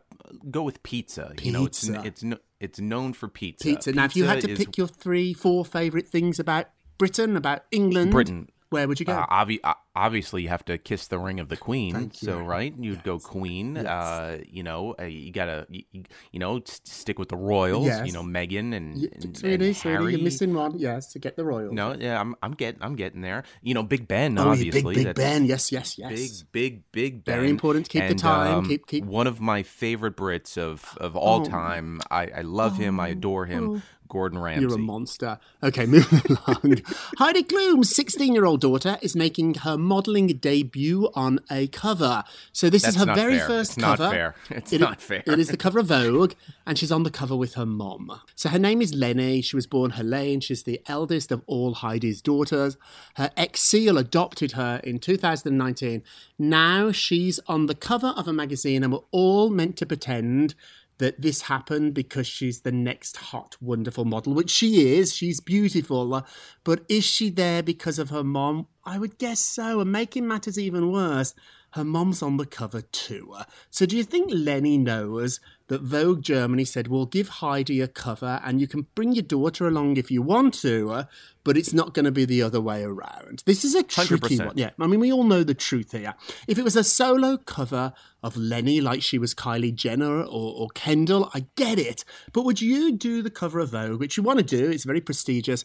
go 0.49 0.63
with 0.63 0.81
pizza. 0.83 1.33
You 1.41 1.51
know, 1.51 1.65
it's 1.65 1.85
Pizza. 1.85 2.01
it's 2.05 2.23
it's 2.59 2.79
known 2.79 3.13
for 3.13 3.27
pizza. 3.27 3.63
Pizza. 3.67 3.91
Now, 3.91 4.05
if 4.05 4.15
you 4.15 4.23
had 4.25 4.41
to 4.41 4.51
is 4.51 4.57
pick 4.57 4.77
your 4.77 4.87
three, 4.87 5.33
four 5.33 5.65
favourite 5.65 6.07
things 6.07 6.39
about 6.39 6.67
Britain, 6.97 7.35
about 7.37 7.63
England, 7.71 8.11
Britain. 8.11 8.49
where 8.69 8.87
would 8.87 8.99
you 8.99 9.05
go? 9.05 9.13
Uh, 9.13 9.27
obvi- 9.27 9.59
uh, 9.63 9.73
obviously, 10.05 10.41
you 10.43 10.49
have 10.49 10.63
to 10.65 10.77
kiss 10.77 11.07
the 11.07 11.19
ring 11.19 11.39
of 11.39 11.49
the 11.49 11.57
queen. 11.57 12.11
So, 12.13 12.39
right, 12.39 12.73
you'd 12.79 13.03
go 13.03 13.19
queen. 13.19 13.77
Uh, 13.77 14.39
you 14.47 14.63
know, 14.63 14.95
uh, 14.99 15.03
you 15.03 15.31
gotta, 15.31 15.67
you, 15.69 15.83
you- 15.91 16.39
know, 16.39 16.57
s- 16.57 16.81
stick 16.85 17.19
with 17.19 17.29
the 17.29 17.35
royals. 17.37 17.85
Yes. 17.85 18.07
You 18.07 18.13
know, 18.13 18.23
Meghan 18.23 18.73
and, 18.75 18.97
Yeah, 18.97 19.09
and, 19.13 19.43
and 19.43 19.75
Harry. 19.77 20.13
you're 20.13 20.23
missing 20.23 20.53
one. 20.53 20.77
Yes, 20.79 21.11
to 21.13 21.19
get 21.19 21.35
the 21.35 21.43
royal. 21.43 21.73
No, 21.73 21.93
yeah, 21.93 22.19
I'm, 22.19 22.35
I'm 22.41 22.53
getting, 22.53 22.81
I'm 22.81 22.95
getting 22.95 23.21
there. 23.21 23.43
You 23.61 23.73
know, 23.73 23.83
Big 23.83 24.07
Ben, 24.07 24.37
Oh, 24.37 24.49
obviously. 24.49 24.95
big, 24.95 25.05
big 25.05 25.15
Ben. 25.15 25.45
Yes, 25.45 25.71
yes, 25.71 25.97
yes. 25.97 26.11
Big, 26.11 26.51
big, 26.51 26.91
big 26.91 27.23
Ben. 27.25 27.35
Very 27.35 27.49
important 27.49 27.85
to 27.87 27.91
keep 27.91 28.07
the 28.07 28.15
time, 28.15 28.59
um, 28.59 28.67
keep- 28.67 28.87
keep- 28.87 29.05
One 29.05 29.27
of 29.27 29.39
my 29.41 29.63
favorite 29.63 30.15
Brits 30.15 30.57
of 30.57 30.97
of 30.97 31.15
all 31.15 31.41
Oh. 31.41 31.45
time. 31.45 31.99
I, 32.09 32.27
I 32.37 32.41
love 32.41 32.77
him. 32.77 32.99
I 32.99 33.09
adore 33.09 33.45
him. 33.45 33.83
Gordon 34.07 34.39
Ramsay. 34.39 34.61
You're 34.61 34.73
a 34.73 34.77
monster. 34.79 35.37
Okay, 35.61 35.85
moving 35.95 36.35
along. 36.47 36.81
Heidi 37.19 37.43
Klum's 37.43 37.95
16 37.95 38.33
year 38.33 38.43
old 38.45 38.59
daughter 38.61 38.97
is 39.03 39.15
making 39.15 39.53
her 39.65 39.77
modelling 39.93 40.27
debut 40.27 41.09
on 41.15 41.39
a 41.51 41.67
cover. 41.67 42.23
So, 42.53 42.69
this 42.69 42.83
That's 42.83 42.95
is 42.95 42.99
her 43.01 43.05
not 43.07 43.17
very 43.17 43.37
fair. 43.39 43.47
first 43.47 43.71
It's 43.71 43.77
not 43.77 43.97
cover. 43.97 44.11
fair. 44.15 44.35
It's 44.59 44.71
It- 44.73 44.81
not 44.81 45.01
fair. 45.01 45.23
It 45.25 45.39
is 45.39 45.49
the 45.49 45.57
cover 45.65 45.79
of 45.79 45.87
Vogue, 45.95 46.33
and 46.65 46.77
she's 46.77 46.91
on 46.91 47.03
the 47.03 47.11
cover 47.21 47.35
with 47.35 47.55
her 47.55 47.65
mom. 47.65 48.21
So, 48.35 48.49
her 48.49 48.59
name 48.59 48.81
is 48.81 48.93
Leni. 48.93 49.41
She 49.41 49.55
was 49.55 49.67
born 49.67 49.91
Helene. 49.91 50.39
She's 50.39 50.63
the 50.63 50.79
eldest 50.87 51.31
of 51.31 51.41
all 51.47 51.73
Heidi's 51.75 52.21
daughters. 52.21 52.77
Her 53.15 53.31
ex 53.35 53.61
Seal 53.61 53.97
adopted 53.97 54.51
her 54.53 54.79
in 54.83 54.99
2019. 54.99 56.03
Now 56.37 56.91
she's 56.91 57.39
on 57.47 57.65
the 57.65 57.75
cover 57.75 58.13
of 58.15 58.27
a 58.27 58.33
magazine, 58.33 58.83
and 58.83 58.93
we're 58.93 58.99
all 59.11 59.49
meant 59.49 59.75
to 59.77 59.85
pretend 59.85 60.55
that 60.99 61.21
this 61.21 61.41
happened 61.41 61.93
because 61.93 62.27
she's 62.27 62.61
the 62.61 62.71
next 62.71 63.17
hot, 63.17 63.57
wonderful 63.59 64.05
model, 64.05 64.33
which 64.33 64.51
she 64.51 64.97
is. 64.97 65.15
She's 65.15 65.39
beautiful. 65.41 66.13
uh, 66.13 66.21
But 66.63 66.85
is 66.87 67.03
she 67.03 67.29
there 67.29 67.63
because 67.63 67.99
of 67.99 68.09
her 68.11 68.23
mom? 68.23 68.67
I 68.85 68.99
would 68.99 69.17
guess 69.17 69.39
so. 69.39 69.81
And 69.81 69.91
making 69.91 70.27
matters 70.27 70.59
even 70.59 70.91
worse, 70.91 71.33
her 71.71 71.83
mom's 71.83 72.21
on 72.21 72.37
the 72.37 72.45
cover 72.45 72.81
too. 72.81 73.33
Uh, 73.35 73.43
So 73.71 73.85
do 73.85 73.97
you 73.97 74.03
think 74.03 74.29
Leni 74.31 74.77
knows 74.77 75.39
that 75.69 75.81
Vogue 75.81 76.21
Germany 76.21 76.65
said, 76.65 76.87
we'll 76.87 77.05
give 77.05 77.29
Heidi 77.29 77.79
a 77.79 77.87
cover 77.87 78.41
and 78.43 78.59
you 78.59 78.67
can 78.67 78.87
bring 78.95 79.13
your 79.13 79.23
daughter 79.23 79.67
along 79.67 79.97
if 79.97 80.11
you 80.11 80.21
want 80.21 80.53
to, 80.55 80.91
uh, 80.91 81.03
but 81.43 81.57
it's 81.57 81.73
not 81.73 81.93
going 81.93 82.05
to 82.05 82.11
be 82.11 82.25
the 82.25 82.41
other 82.41 82.59
way 82.59 82.83
around? 82.83 83.43
This 83.45 83.63
is 83.63 83.75
a 83.75 83.83
tricky 83.83 84.15
100%. 84.37 84.45
one. 84.47 84.57
Yeah, 84.57 84.71
I 84.79 84.87
mean, 84.87 84.99
we 84.99 85.13
all 85.13 85.23
know 85.23 85.43
the 85.43 85.53
truth 85.53 85.91
here. 85.91 86.15
If 86.47 86.57
it 86.57 86.63
was 86.63 86.75
a 86.75 86.83
solo 86.83 87.37
cover 87.37 87.93
of 88.21 88.35
Leni, 88.35 88.81
like 88.81 89.01
she 89.01 89.17
was 89.17 89.33
Kylie 89.33 89.73
Jenner 89.73 90.21
or, 90.21 90.53
or 90.55 90.67
Kendall, 90.73 91.29
I 91.33 91.45
get 91.55 91.79
it. 91.79 92.03
But 92.33 92.43
would 92.45 92.61
you 92.61 92.91
do 92.91 93.21
the 93.21 93.29
cover 93.29 93.59
of 93.59 93.69
Vogue, 93.69 93.99
which 93.99 94.17
you 94.17 94.23
want 94.23 94.39
to 94.39 94.45
do? 94.45 94.69
It's 94.69 94.83
very 94.83 95.01
prestigious. 95.01 95.63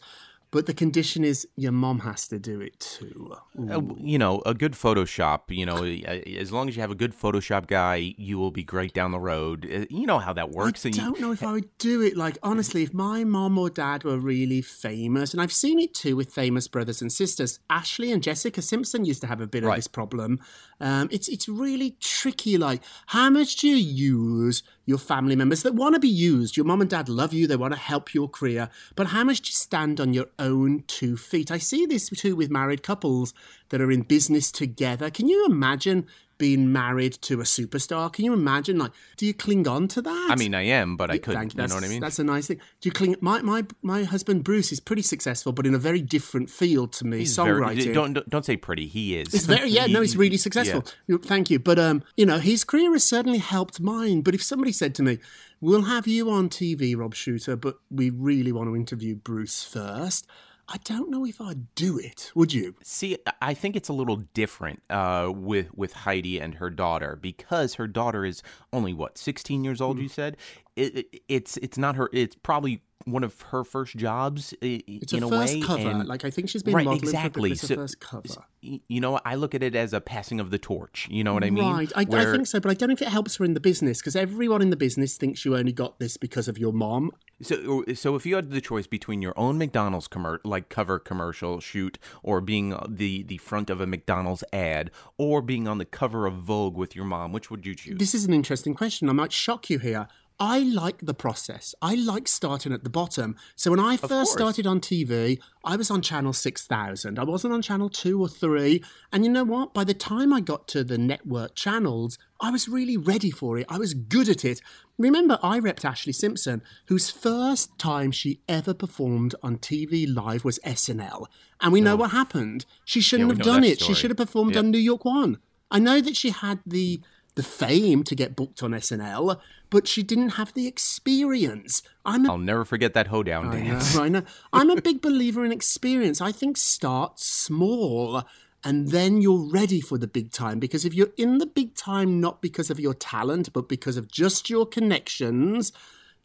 But 0.54 0.66
the 0.66 0.72
condition 0.72 1.24
is 1.24 1.48
your 1.56 1.72
mom 1.72 1.98
has 1.98 2.28
to 2.28 2.38
do 2.38 2.60
it 2.60 2.78
too. 2.78 3.34
Uh, 3.68 3.80
you 3.96 4.18
know, 4.18 4.40
a 4.46 4.54
good 4.54 4.74
Photoshop. 4.74 5.40
You 5.48 5.66
know, 5.66 5.82
as 5.82 6.52
long 6.52 6.68
as 6.68 6.76
you 6.76 6.80
have 6.80 6.92
a 6.92 6.94
good 6.94 7.12
Photoshop 7.12 7.66
guy, 7.66 8.14
you 8.16 8.38
will 8.38 8.52
be 8.52 8.62
great 8.62 8.94
down 8.94 9.10
the 9.10 9.18
road. 9.18 9.68
Uh, 9.68 9.86
You 9.90 10.06
know 10.06 10.20
how 10.20 10.32
that 10.32 10.52
works. 10.52 10.86
I 10.86 10.90
don't 10.90 11.18
know 11.18 11.32
if 11.32 11.42
I 11.42 11.50
would 11.50 11.76
do 11.78 12.02
it. 12.02 12.16
Like, 12.16 12.38
honestly, 12.44 12.84
if 12.84 12.94
my 12.94 13.24
mom 13.24 13.58
or 13.58 13.68
dad 13.68 14.04
were 14.04 14.16
really 14.16 14.62
famous, 14.62 15.32
and 15.32 15.42
I've 15.42 15.52
seen 15.52 15.80
it 15.80 15.92
too 15.92 16.14
with 16.14 16.32
famous 16.32 16.68
brothers 16.68 17.02
and 17.02 17.12
sisters. 17.12 17.58
Ashlee 17.68 18.14
and 18.14 18.22
Jessica 18.22 18.62
Simpson 18.62 19.04
used 19.04 19.22
to 19.22 19.26
have 19.26 19.40
a 19.40 19.48
bit 19.48 19.64
of 19.64 19.74
this 19.74 19.88
problem. 19.88 20.38
Um, 20.80 21.08
it's 21.10 21.28
it's 21.28 21.48
really 21.48 21.96
tricky. 21.98 22.58
Like, 22.58 22.80
how 23.06 23.28
much 23.28 23.56
do 23.56 23.66
you 23.66 23.74
use 23.74 24.62
your 24.86 24.98
family 24.98 25.36
members 25.36 25.62
that 25.62 25.74
want 25.74 25.94
to 25.94 26.00
be 26.00 26.08
used? 26.08 26.56
Your 26.56 26.66
mom 26.66 26.80
and 26.80 26.90
dad 26.90 27.08
love 27.08 27.32
you; 27.32 27.46
they 27.46 27.56
want 27.56 27.74
to 27.74 27.80
help 27.80 28.14
your 28.14 28.28
career, 28.28 28.68
but 28.94 29.08
how 29.08 29.24
much 29.24 29.40
do 29.40 29.48
you 29.48 29.54
stand 29.54 30.00
on 30.00 30.14
your 30.14 30.28
own 30.38 30.84
two 30.86 31.16
feet? 31.16 31.50
I 31.50 31.58
see 31.58 31.86
this 31.86 32.08
too 32.08 32.36
with 32.36 32.50
married 32.50 32.82
couples 32.82 33.34
that 33.70 33.80
are 33.80 33.90
in 33.90 34.02
business 34.02 34.52
together. 34.52 35.10
Can 35.10 35.28
you 35.28 35.46
imagine? 35.46 36.06
Being 36.36 36.72
married 36.72 37.12
to 37.22 37.40
a 37.40 37.44
superstar, 37.44 38.12
can 38.12 38.24
you 38.24 38.32
imagine? 38.32 38.76
Like, 38.78 38.90
do 39.16 39.24
you 39.24 39.32
cling 39.32 39.68
on 39.68 39.86
to 39.88 40.02
that? 40.02 40.28
I 40.30 40.34
mean, 40.36 40.52
I 40.54 40.62
am, 40.62 40.96
but 40.96 41.10
I 41.10 41.18
couldn't. 41.18 41.40
thank- 41.40 41.54
You 41.54 41.66
know 41.68 41.74
what 41.76 41.84
I 41.84 41.88
mean? 41.88 42.00
That's 42.00 42.18
a 42.18 42.24
nice 42.24 42.48
thing. 42.48 42.56
Do 42.80 42.88
you 42.88 42.92
cling? 42.92 43.14
My 43.20 43.40
my 43.42 43.64
my 43.82 44.02
husband 44.02 44.42
Bruce 44.42 44.72
is 44.72 44.80
pretty 44.80 45.02
successful, 45.02 45.52
but 45.52 45.64
in 45.66 45.74
a 45.74 45.78
very 45.78 46.00
different 46.02 46.50
field 46.50 46.92
to 46.94 47.06
me. 47.06 47.18
He's 47.18 47.36
songwriting. 47.36 47.94
don't 47.94 48.12
don't- 48.14 48.28
don't 48.28 48.44
say 48.44 48.56
pretty. 48.56 48.86
He 48.88 49.16
is. 49.16 49.32
It's 49.32 49.46
very 49.46 49.68
yeah, 49.70 49.86
no, 49.86 50.00
he's 50.00 50.16
really 50.24 50.36
successful. 50.36 50.84
You- 51.06 51.18
Thank 51.18 51.50
you, 51.50 51.58
but 51.60 51.78
um, 51.78 52.02
you 52.16 52.26
know, 52.26 52.38
his 52.38 52.64
career 52.64 52.92
has 52.92 53.04
certainly 53.04 53.38
helped 53.38 53.80
mine. 53.80 54.22
But 54.22 54.34
if 54.34 54.42
somebody 54.42 54.72
said 54.72 54.94
to 54.96 55.02
me, 55.04 55.18
"We'll 55.60 55.82
have 55.82 56.08
you 56.08 56.30
on 56.30 56.48
TV, 56.48 56.96
Rob 56.96 57.14
Shooter, 57.14 57.54
but 57.56 57.78
we 57.90 58.10
really 58.10 58.50
want 58.50 58.68
to 58.68 58.74
interview 58.76 59.14
Bruce 59.14 59.62
first, 59.62 60.26
I 60.68 60.78
don't 60.84 61.10
know 61.10 61.26
if 61.26 61.40
I'd 61.40 61.74
do 61.74 61.98
it. 61.98 62.32
Would 62.34 62.52
you? 62.52 62.74
See, 62.82 63.18
I 63.42 63.54
think 63.54 63.76
it's 63.76 63.88
a 63.88 63.92
little 63.92 64.16
different 64.16 64.82
uh, 64.88 65.30
with 65.34 65.74
with 65.74 65.92
Heidi 65.92 66.40
and 66.40 66.54
her 66.54 66.70
daughter 66.70 67.18
because 67.20 67.74
her 67.74 67.86
daughter 67.86 68.24
is 68.24 68.42
only 68.72 68.94
what 68.94 69.18
sixteen 69.18 69.62
years 69.64 69.80
old. 69.80 69.98
Mm. 69.98 70.02
You 70.02 70.08
said 70.08 70.36
it, 70.76 70.96
it, 70.96 71.22
it's 71.28 71.56
it's 71.58 71.76
not 71.76 71.96
her. 71.96 72.08
It's 72.12 72.36
probably 72.42 72.82
one 73.04 73.24
of 73.24 73.40
her 73.42 73.64
first 73.64 73.96
jobs. 73.96 74.54
It's 74.60 75.12
in 75.12 75.22
a 75.22 75.28
first 75.28 75.54
way, 75.54 75.60
cover. 75.60 75.88
and- 75.88 76.08
Like 76.08 76.24
I 76.24 76.30
think 76.30 76.48
she's 76.48 76.62
been 76.62 76.74
right, 76.74 76.84
modeling 76.84 77.04
exactly. 77.04 77.50
for 77.54 77.66
So- 77.66 77.74
first 77.76 78.00
cover. 78.00 78.44
You 78.62 78.98
know, 79.00 79.20
I 79.26 79.34
look 79.34 79.54
at 79.54 79.62
it 79.62 79.76
as 79.76 79.92
a 79.92 80.00
passing 80.00 80.40
of 80.40 80.50
the 80.50 80.58
torch. 80.58 81.06
You 81.10 81.22
know 81.22 81.34
what 81.34 81.44
I 81.44 81.50
mean? 81.50 81.70
Right, 81.70 81.92
I, 81.94 82.00
I 82.00 82.24
think 82.24 82.46
so, 82.46 82.60
but 82.60 82.70
I 82.70 82.74
don't 82.74 82.88
know 82.88 82.94
if 82.94 83.02
it 83.02 83.08
helps 83.08 83.36
her 83.36 83.44
in 83.44 83.52
the 83.52 83.60
business 83.60 83.98
because 84.00 84.16
everyone 84.16 84.62
in 84.62 84.70
the 84.70 84.76
business 84.76 85.18
thinks 85.18 85.44
you 85.44 85.54
only 85.54 85.72
got 85.72 85.98
this 85.98 86.16
because 86.16 86.48
of 86.48 86.56
your 86.56 86.72
mom. 86.72 87.10
So, 87.42 87.56
oh, 87.88 87.92
so 87.94 88.14
if 88.14 88.24
you 88.24 88.36
had 88.36 88.50
the 88.52 88.62
choice 88.62 88.86
between 88.86 89.20
your 89.20 89.34
own 89.38 89.58
McDonald's 89.58 90.08
commer- 90.08 90.38
like 90.44 90.70
cover 90.70 90.98
commercial 90.98 91.60
shoot, 91.60 91.98
or 92.22 92.40
being 92.40 92.72
uh, 92.72 92.86
the 92.88 93.22
the 93.24 93.36
front 93.36 93.68
of 93.68 93.82
a 93.82 93.86
McDonald's 93.86 94.44
ad, 94.52 94.90
or 95.18 95.42
being 95.42 95.68
on 95.68 95.76
the 95.76 95.84
cover 95.84 96.26
of 96.26 96.34
Vogue 96.34 96.76
with 96.76 96.96
your 96.96 97.04
mom, 97.04 97.32
which 97.32 97.50
would 97.50 97.66
you 97.66 97.74
choose? 97.74 97.98
This 97.98 98.14
is 98.14 98.24
an 98.24 98.32
interesting 98.32 98.72
question. 98.74 99.10
I 99.10 99.12
might 99.12 99.32
shock 99.32 99.68
you 99.68 99.78
here. 99.78 100.08
I 100.40 100.58
like 100.60 100.98
the 101.00 101.14
process. 101.14 101.74
I 101.80 101.94
like 101.94 102.26
starting 102.26 102.72
at 102.72 102.82
the 102.82 102.90
bottom. 102.90 103.36
So 103.54 103.70
when 103.70 103.78
I 103.78 103.96
first 103.96 104.10
course. 104.10 104.32
started 104.32 104.66
on 104.66 104.80
TV, 104.80 105.38
I 105.64 105.76
was 105.76 105.90
on 105.90 106.02
channel 106.02 106.32
6000. 106.32 107.18
I 107.18 107.24
wasn't 107.24 107.54
on 107.54 107.62
channel 107.62 107.88
2 107.88 108.20
or 108.20 108.28
3. 108.28 108.82
And 109.12 109.24
you 109.24 109.30
know 109.30 109.44
what? 109.44 109.72
By 109.72 109.84
the 109.84 109.94
time 109.94 110.32
I 110.32 110.40
got 110.40 110.66
to 110.68 110.82
the 110.82 110.98
network 110.98 111.54
channels, 111.54 112.18
I 112.40 112.50
was 112.50 112.68
really 112.68 112.96
ready 112.96 113.30
for 113.30 113.58
it. 113.58 113.66
I 113.68 113.78
was 113.78 113.94
good 113.94 114.28
at 114.28 114.44
it. 114.44 114.60
Remember, 114.98 115.38
I 115.42 115.60
repped 115.60 115.82
Ashlee 115.82 116.14
Simpson, 116.14 116.62
whose 116.86 117.10
first 117.10 117.78
time 117.78 118.10
she 118.10 118.40
ever 118.48 118.74
performed 118.74 119.34
on 119.42 119.58
TV 119.58 120.12
live 120.12 120.44
was 120.44 120.58
SNL. 120.66 121.26
And 121.60 121.72
we 121.72 121.80
know 121.80 121.94
oh. 121.94 121.96
what 121.96 122.10
happened. 122.10 122.66
She 122.84 123.00
shouldn't 123.00 123.28
we 123.28 123.36
have 123.36 123.44
done 123.44 123.64
it. 123.64 123.80
She 123.80 123.94
should 123.94 124.10
have 124.10 124.18
performed 124.18 124.54
Yep. 124.54 124.64
on 124.64 124.70
New 124.72 124.78
York 124.78 125.04
One. 125.04 125.38
I 125.70 125.78
know 125.78 126.00
that 126.00 126.16
she 126.16 126.30
had 126.30 126.60
the 126.66 127.00
the 127.34 127.42
fame 127.42 128.04
to 128.04 128.14
get 128.14 128.36
booked 128.36 128.62
on 128.62 128.72
SNL, 128.72 129.40
but 129.70 129.88
she 129.88 130.02
didn't 130.02 130.30
have 130.30 130.54
the 130.54 130.66
experience. 130.66 131.82
I'm 132.04 132.26
a 132.26 132.32
I'll 132.32 132.38
never 132.38 132.64
forget 132.64 132.94
that 132.94 133.08
hoedown 133.08 133.48
I 133.48 133.58
know, 133.60 133.64
dance. 133.70 133.96
I 133.96 134.08
know. 134.08 134.22
I'm 134.52 134.70
a 134.70 134.80
big 134.80 135.00
believer 135.00 135.44
in 135.44 135.52
experience. 135.52 136.20
I 136.20 136.32
think 136.32 136.56
start 136.56 137.18
small 137.18 138.22
and 138.64 138.88
then 138.88 139.20
you're 139.20 139.50
ready 139.50 139.80
for 139.80 139.98
the 139.98 140.06
big 140.06 140.32
time. 140.32 140.58
Because 140.58 140.84
if 140.84 140.94
you're 140.94 141.12
in 141.16 141.38
the 141.38 141.46
big 141.46 141.74
time 141.74 142.20
not 142.20 142.40
because 142.40 142.70
of 142.70 142.80
your 142.80 142.94
talent, 142.94 143.52
but 143.52 143.68
because 143.68 143.96
of 143.96 144.10
just 144.10 144.48
your 144.48 144.64
connections, 144.64 145.70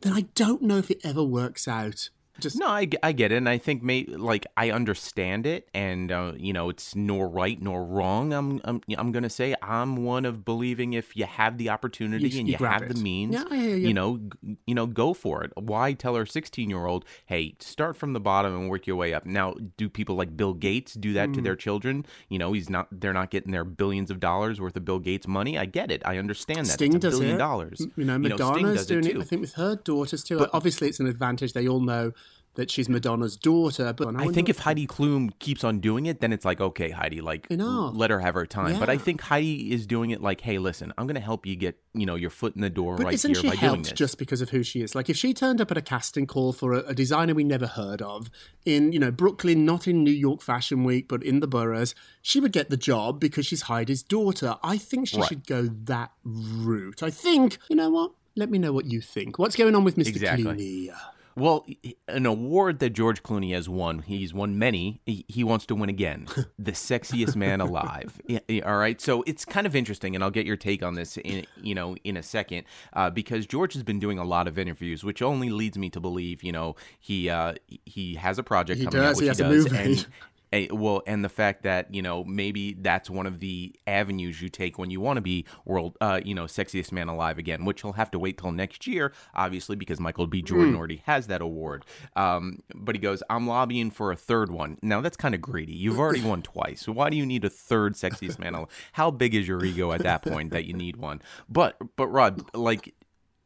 then 0.01 0.13
I 0.13 0.21
don't 0.35 0.61
know 0.61 0.77
if 0.77 0.89
it 0.89 1.01
ever 1.03 1.23
works 1.23 1.67
out. 1.67 2.09
Just 2.39 2.57
No, 2.57 2.67
I, 2.67 2.87
I 3.03 3.11
get 3.11 3.31
it, 3.31 3.35
and 3.35 3.47
I 3.49 3.57
think 3.57 3.83
may 3.83 4.05
like 4.05 4.45
I 4.57 4.71
understand 4.71 5.45
it, 5.45 5.67
and 5.73 6.11
uh, 6.11 6.33
you 6.37 6.53
know 6.53 6.69
it's 6.69 6.95
nor 6.95 7.27
right 7.27 7.61
nor 7.61 7.83
wrong. 7.83 8.33
I'm 8.33 8.61
I'm 8.63 8.81
I'm 8.97 9.11
gonna 9.11 9.29
say 9.29 9.55
I'm 9.61 9.97
one 10.05 10.25
of 10.25 10.45
believing 10.45 10.93
if 10.93 11.15
you 11.15 11.25
have 11.25 11.57
the 11.57 11.69
opportunity 11.69 12.29
You- 12.29 12.39
and 12.39 12.47
you 12.47 12.55
you, 12.59 12.65
have 12.65 12.81
it. 12.83 12.89
the 12.95 13.01
means, 13.01 13.33
Yeah, 13.33 13.43
I 13.49 13.55
hear 13.57 13.75
you. 13.75 13.87
you 13.89 13.93
know, 13.93 14.17
g- 14.17 14.57
you 14.67 14.75
know, 14.75 14.85
go 14.87 15.13
for 15.13 15.43
it. 15.43 15.51
Why 15.55 15.93
tell 15.93 16.15
our 16.15 16.25
16 16.25 16.69
year 16.69 16.85
old, 16.85 17.05
hey, 17.25 17.55
start 17.59 17.97
from 17.97 18.13
the 18.13 18.19
bottom 18.19 18.55
and 18.55 18.69
work 18.69 18.87
your 18.87 18.95
way 18.95 19.13
up? 19.13 19.25
Now, 19.25 19.55
do 19.77 19.89
people 19.89 20.15
like 20.15 20.35
Bill 20.37 20.53
Gates 20.53 20.93
do 20.93 21.13
that 21.13 21.29
Mm. 21.29 21.33
to 21.35 21.41
their 21.41 21.55
children? 21.55 22.05
You 22.29 22.39
know, 22.39 22.53
he's 22.53 22.69
not. 22.69 22.87
They're 22.91 23.13
not 23.13 23.29
getting 23.31 23.51
their 23.51 23.63
billions 23.65 24.09
of 24.11 24.19
dollars 24.19 24.59
worth 24.61 24.75
of 24.75 24.85
Bill 24.85 24.99
Gates 24.99 25.27
money. 25.27 25.57
I 25.57 25.65
get 25.65 25.91
it. 25.91 26.01
I 26.05 26.17
understand 26.17 26.65
that. 26.67 26.73
Sting 26.73 26.93
it's 26.95 27.05
a 27.05 27.09
does 27.09 27.19
billion 27.19 27.35
it. 27.35 27.39
dollars. 27.39 27.79
You 27.95 28.05
know, 28.05 28.13
Sting 28.19 28.21
Madonna's 28.29 28.77
does 28.79 28.87
doing 28.87 29.05
it 29.05 29.15
it. 29.15 29.21
I 29.21 29.23
think, 29.23 29.41
with 29.41 29.53
her 29.53 29.75
daughters 29.75 30.23
too. 30.23 30.45
Obviously, 30.53 30.87
it's 30.87 30.99
an 30.99 31.07
advantage. 31.07 31.53
They 31.53 31.67
all 31.67 31.79
know 31.81 32.13
that 32.55 32.69
she's 32.71 32.89
Madonna's 32.89 33.37
daughter. 33.37 33.93
But 33.93 34.15
I 34.17 34.27
think 34.29 34.49
if 34.49 34.59
Heidi 34.59 34.85
Klum 34.87 35.31
keeps 35.39 35.63
on 35.63 35.79
doing 35.79 36.07
it, 36.07 36.19
then 36.19 36.33
it's 36.33 36.43
like, 36.43 36.59
okay, 36.59 36.89
Heidi, 36.89 37.21
like 37.21 37.47
Enough. 37.49 37.95
let 37.95 38.09
her 38.09 38.19
have 38.19 38.33
her 38.33 38.45
time. 38.45 38.77
But 38.79 38.89
I 38.89 38.97
think 38.97 39.21
Heidi 39.21 39.71
is 39.71 39.85
doing 39.87 40.09
it 40.11 40.21
like, 40.21 40.41
hey, 40.41 40.57
listen, 40.57 40.91
I'm 40.97 41.07
going 41.07 41.15
to 41.15 41.21
help 41.21 41.45
you 41.45 41.55
get, 41.55 41.77
you 41.93 42.05
know, 42.05 42.15
your 42.15 42.29
foot 42.31 42.55
in 42.55 42.61
the 42.61 42.69
door 42.69 42.97
But 42.97 43.05
right 43.05 43.13
isn't 43.13 43.29
here 43.33 43.41
she 43.41 43.47
by 43.47 43.55
doing 43.55 43.59
helped 43.59 43.83
this. 43.83 43.91
just 43.93 44.17
because 44.17 44.41
of 44.41 44.49
who 44.49 44.63
she 44.63 44.81
is? 44.81 44.93
Like 44.95 45.09
if 45.09 45.15
she 45.15 45.33
turned 45.33 45.61
up 45.61 45.71
at 45.71 45.77
a 45.77 45.81
casting 45.81 46.27
call 46.27 46.51
for 46.51 46.73
a, 46.73 46.79
a 46.79 46.93
designer 46.93 47.33
we 47.33 47.43
never 47.43 47.67
heard 47.67 48.01
of 48.01 48.29
in, 48.65 48.91
you 48.91 48.99
know, 48.99 49.11
Brooklyn, 49.11 49.63
not 49.65 49.87
in 49.87 50.03
New 50.03 50.11
York 50.11 50.41
Fashion 50.41 50.83
Week, 50.83 51.07
but 51.07 51.23
in 51.23 51.39
the 51.39 51.47
boroughs, 51.47 51.95
she 52.21 52.39
would 52.39 52.51
get 52.51 52.69
the 52.69 52.77
job 52.77 53.19
because 53.19 53.45
she's 53.45 53.63
Heidi's 53.63 54.03
daughter. 54.03 54.57
I 54.63 54.77
think 54.77 55.07
she 55.07 55.17
Right. 55.19 55.29
should 55.29 55.47
go 55.47 55.63
that 55.85 56.11
route. 56.23 57.03
I 57.03 57.09
think, 57.09 57.57
you 57.69 57.75
know 57.75 57.89
what? 57.89 58.11
Let 58.35 58.49
me 58.49 58.57
know 58.57 58.71
what 58.73 58.85
you 58.85 59.01
think. 59.01 59.37
What's 59.39 59.55
going 59.55 59.75
on 59.75 59.83
with 59.83 59.95
Mr. 59.97 60.07
Exactly. 60.07 60.43
Clooney? 60.45 60.91
Well, 61.35 61.65
an 62.07 62.25
award 62.25 62.79
that 62.79 62.89
George 62.91 63.23
Clooney 63.23 63.53
has 63.53 63.69
won, 63.69 63.99
he's 63.99 64.33
won 64.33 64.59
many. 64.59 65.01
He, 65.05 65.25
he 65.27 65.43
wants 65.43 65.65
to 65.67 65.75
win 65.75 65.89
again. 65.89 66.27
the 66.59 66.71
sexiest 66.73 67.35
man 67.35 67.61
alive. 67.61 68.19
Yeah, 68.27 68.61
all 68.65 68.77
right. 68.77 68.99
So 69.01 69.23
it's 69.25 69.43
kind 69.45 69.65
of 69.65 69.75
interesting, 69.75 70.13
and 70.13 70.23
I'll 70.23 70.29
get 70.31 70.45
your 70.45 70.55
take 70.57 70.83
on 70.83 70.93
this 70.95 71.17
in 71.17 71.45
you 71.61 71.73
know 71.73 71.95
in 72.03 72.15
a 72.17 72.23
second, 72.23 72.65
uh, 72.93 73.09
because 73.09 73.45
George 73.47 73.73
has 73.73 73.83
been 73.83 73.99
doing 73.99 74.19
a 74.19 74.23
lot 74.23 74.47
of 74.47 74.59
interviews, 74.59 75.03
which 75.03 75.21
only 75.21 75.49
leads 75.49 75.77
me 75.77 75.89
to 75.89 75.99
believe 75.99 76.43
you 76.43 76.51
know 76.51 76.75
he 76.99 77.29
uh, 77.29 77.55
he 77.85 78.15
has 78.15 78.37
a 78.37 78.43
project 78.43 78.79
He 78.79 78.85
coming 78.85 79.01
out, 79.01 79.09
does, 79.15 79.19
he 79.19 79.25
which 79.25 79.29
has 79.29 79.39
a 79.39 79.43
does, 79.43 79.71
movie. 79.71 79.77
and 79.77 80.07
a, 80.51 80.67
well, 80.71 81.01
and 81.05 81.23
the 81.23 81.29
fact 81.29 81.63
that 81.63 81.93
you 81.93 82.01
know 82.01 82.23
maybe 82.23 82.73
that's 82.73 83.09
one 83.09 83.25
of 83.25 83.39
the 83.39 83.75
avenues 83.85 84.41
you 84.41 84.49
take 84.49 84.77
when 84.77 84.89
you 84.89 84.99
want 84.99 85.17
to 85.17 85.21
be 85.21 85.45
world, 85.65 85.97
uh, 86.01 86.19
you 86.23 86.33
know, 86.33 86.45
sexiest 86.45 86.91
man 86.91 87.07
alive 87.07 87.37
again, 87.37 87.65
which 87.65 87.81
he'll 87.81 87.93
have 87.93 88.11
to 88.11 88.19
wait 88.19 88.37
till 88.37 88.51
next 88.51 88.87
year, 88.87 89.13
obviously, 89.35 89.75
because 89.75 89.99
Michael 89.99 90.27
B. 90.27 90.41
Jordan 90.41 90.73
Hmm. 90.73 90.77
already 90.77 91.01
has 91.05 91.27
that 91.27 91.41
award. 91.41 91.85
Um, 92.15 92.63
but 92.73 92.95
he 92.95 92.99
goes, 92.99 93.21
"I'm 93.29 93.47
lobbying 93.47 93.91
for 93.91 94.11
a 94.11 94.15
third 94.15 94.51
one." 94.51 94.77
Now 94.81 95.01
that's 95.01 95.17
kind 95.17 95.35
of 95.35 95.41
greedy. 95.41 95.73
You've 95.73 95.99
already 95.99 96.21
won 96.21 96.41
twice, 96.41 96.81
so 96.81 96.91
why 96.91 97.09
do 97.09 97.17
you 97.17 97.25
need 97.25 97.43
a 97.45 97.49
third 97.49 97.93
sexiest 97.95 98.39
man 98.39 98.55
alive? 98.55 98.69
How 98.93 99.11
big 99.11 99.35
is 99.35 99.47
your 99.47 99.63
ego 99.63 99.91
at 99.91 100.01
that 100.03 100.23
point 100.23 100.51
that 100.51 100.65
you 100.65 100.73
need 100.73 100.97
one? 100.97 101.21
But 101.47 101.77
but 101.95 102.07
Rod, 102.07 102.43
like. 102.55 102.95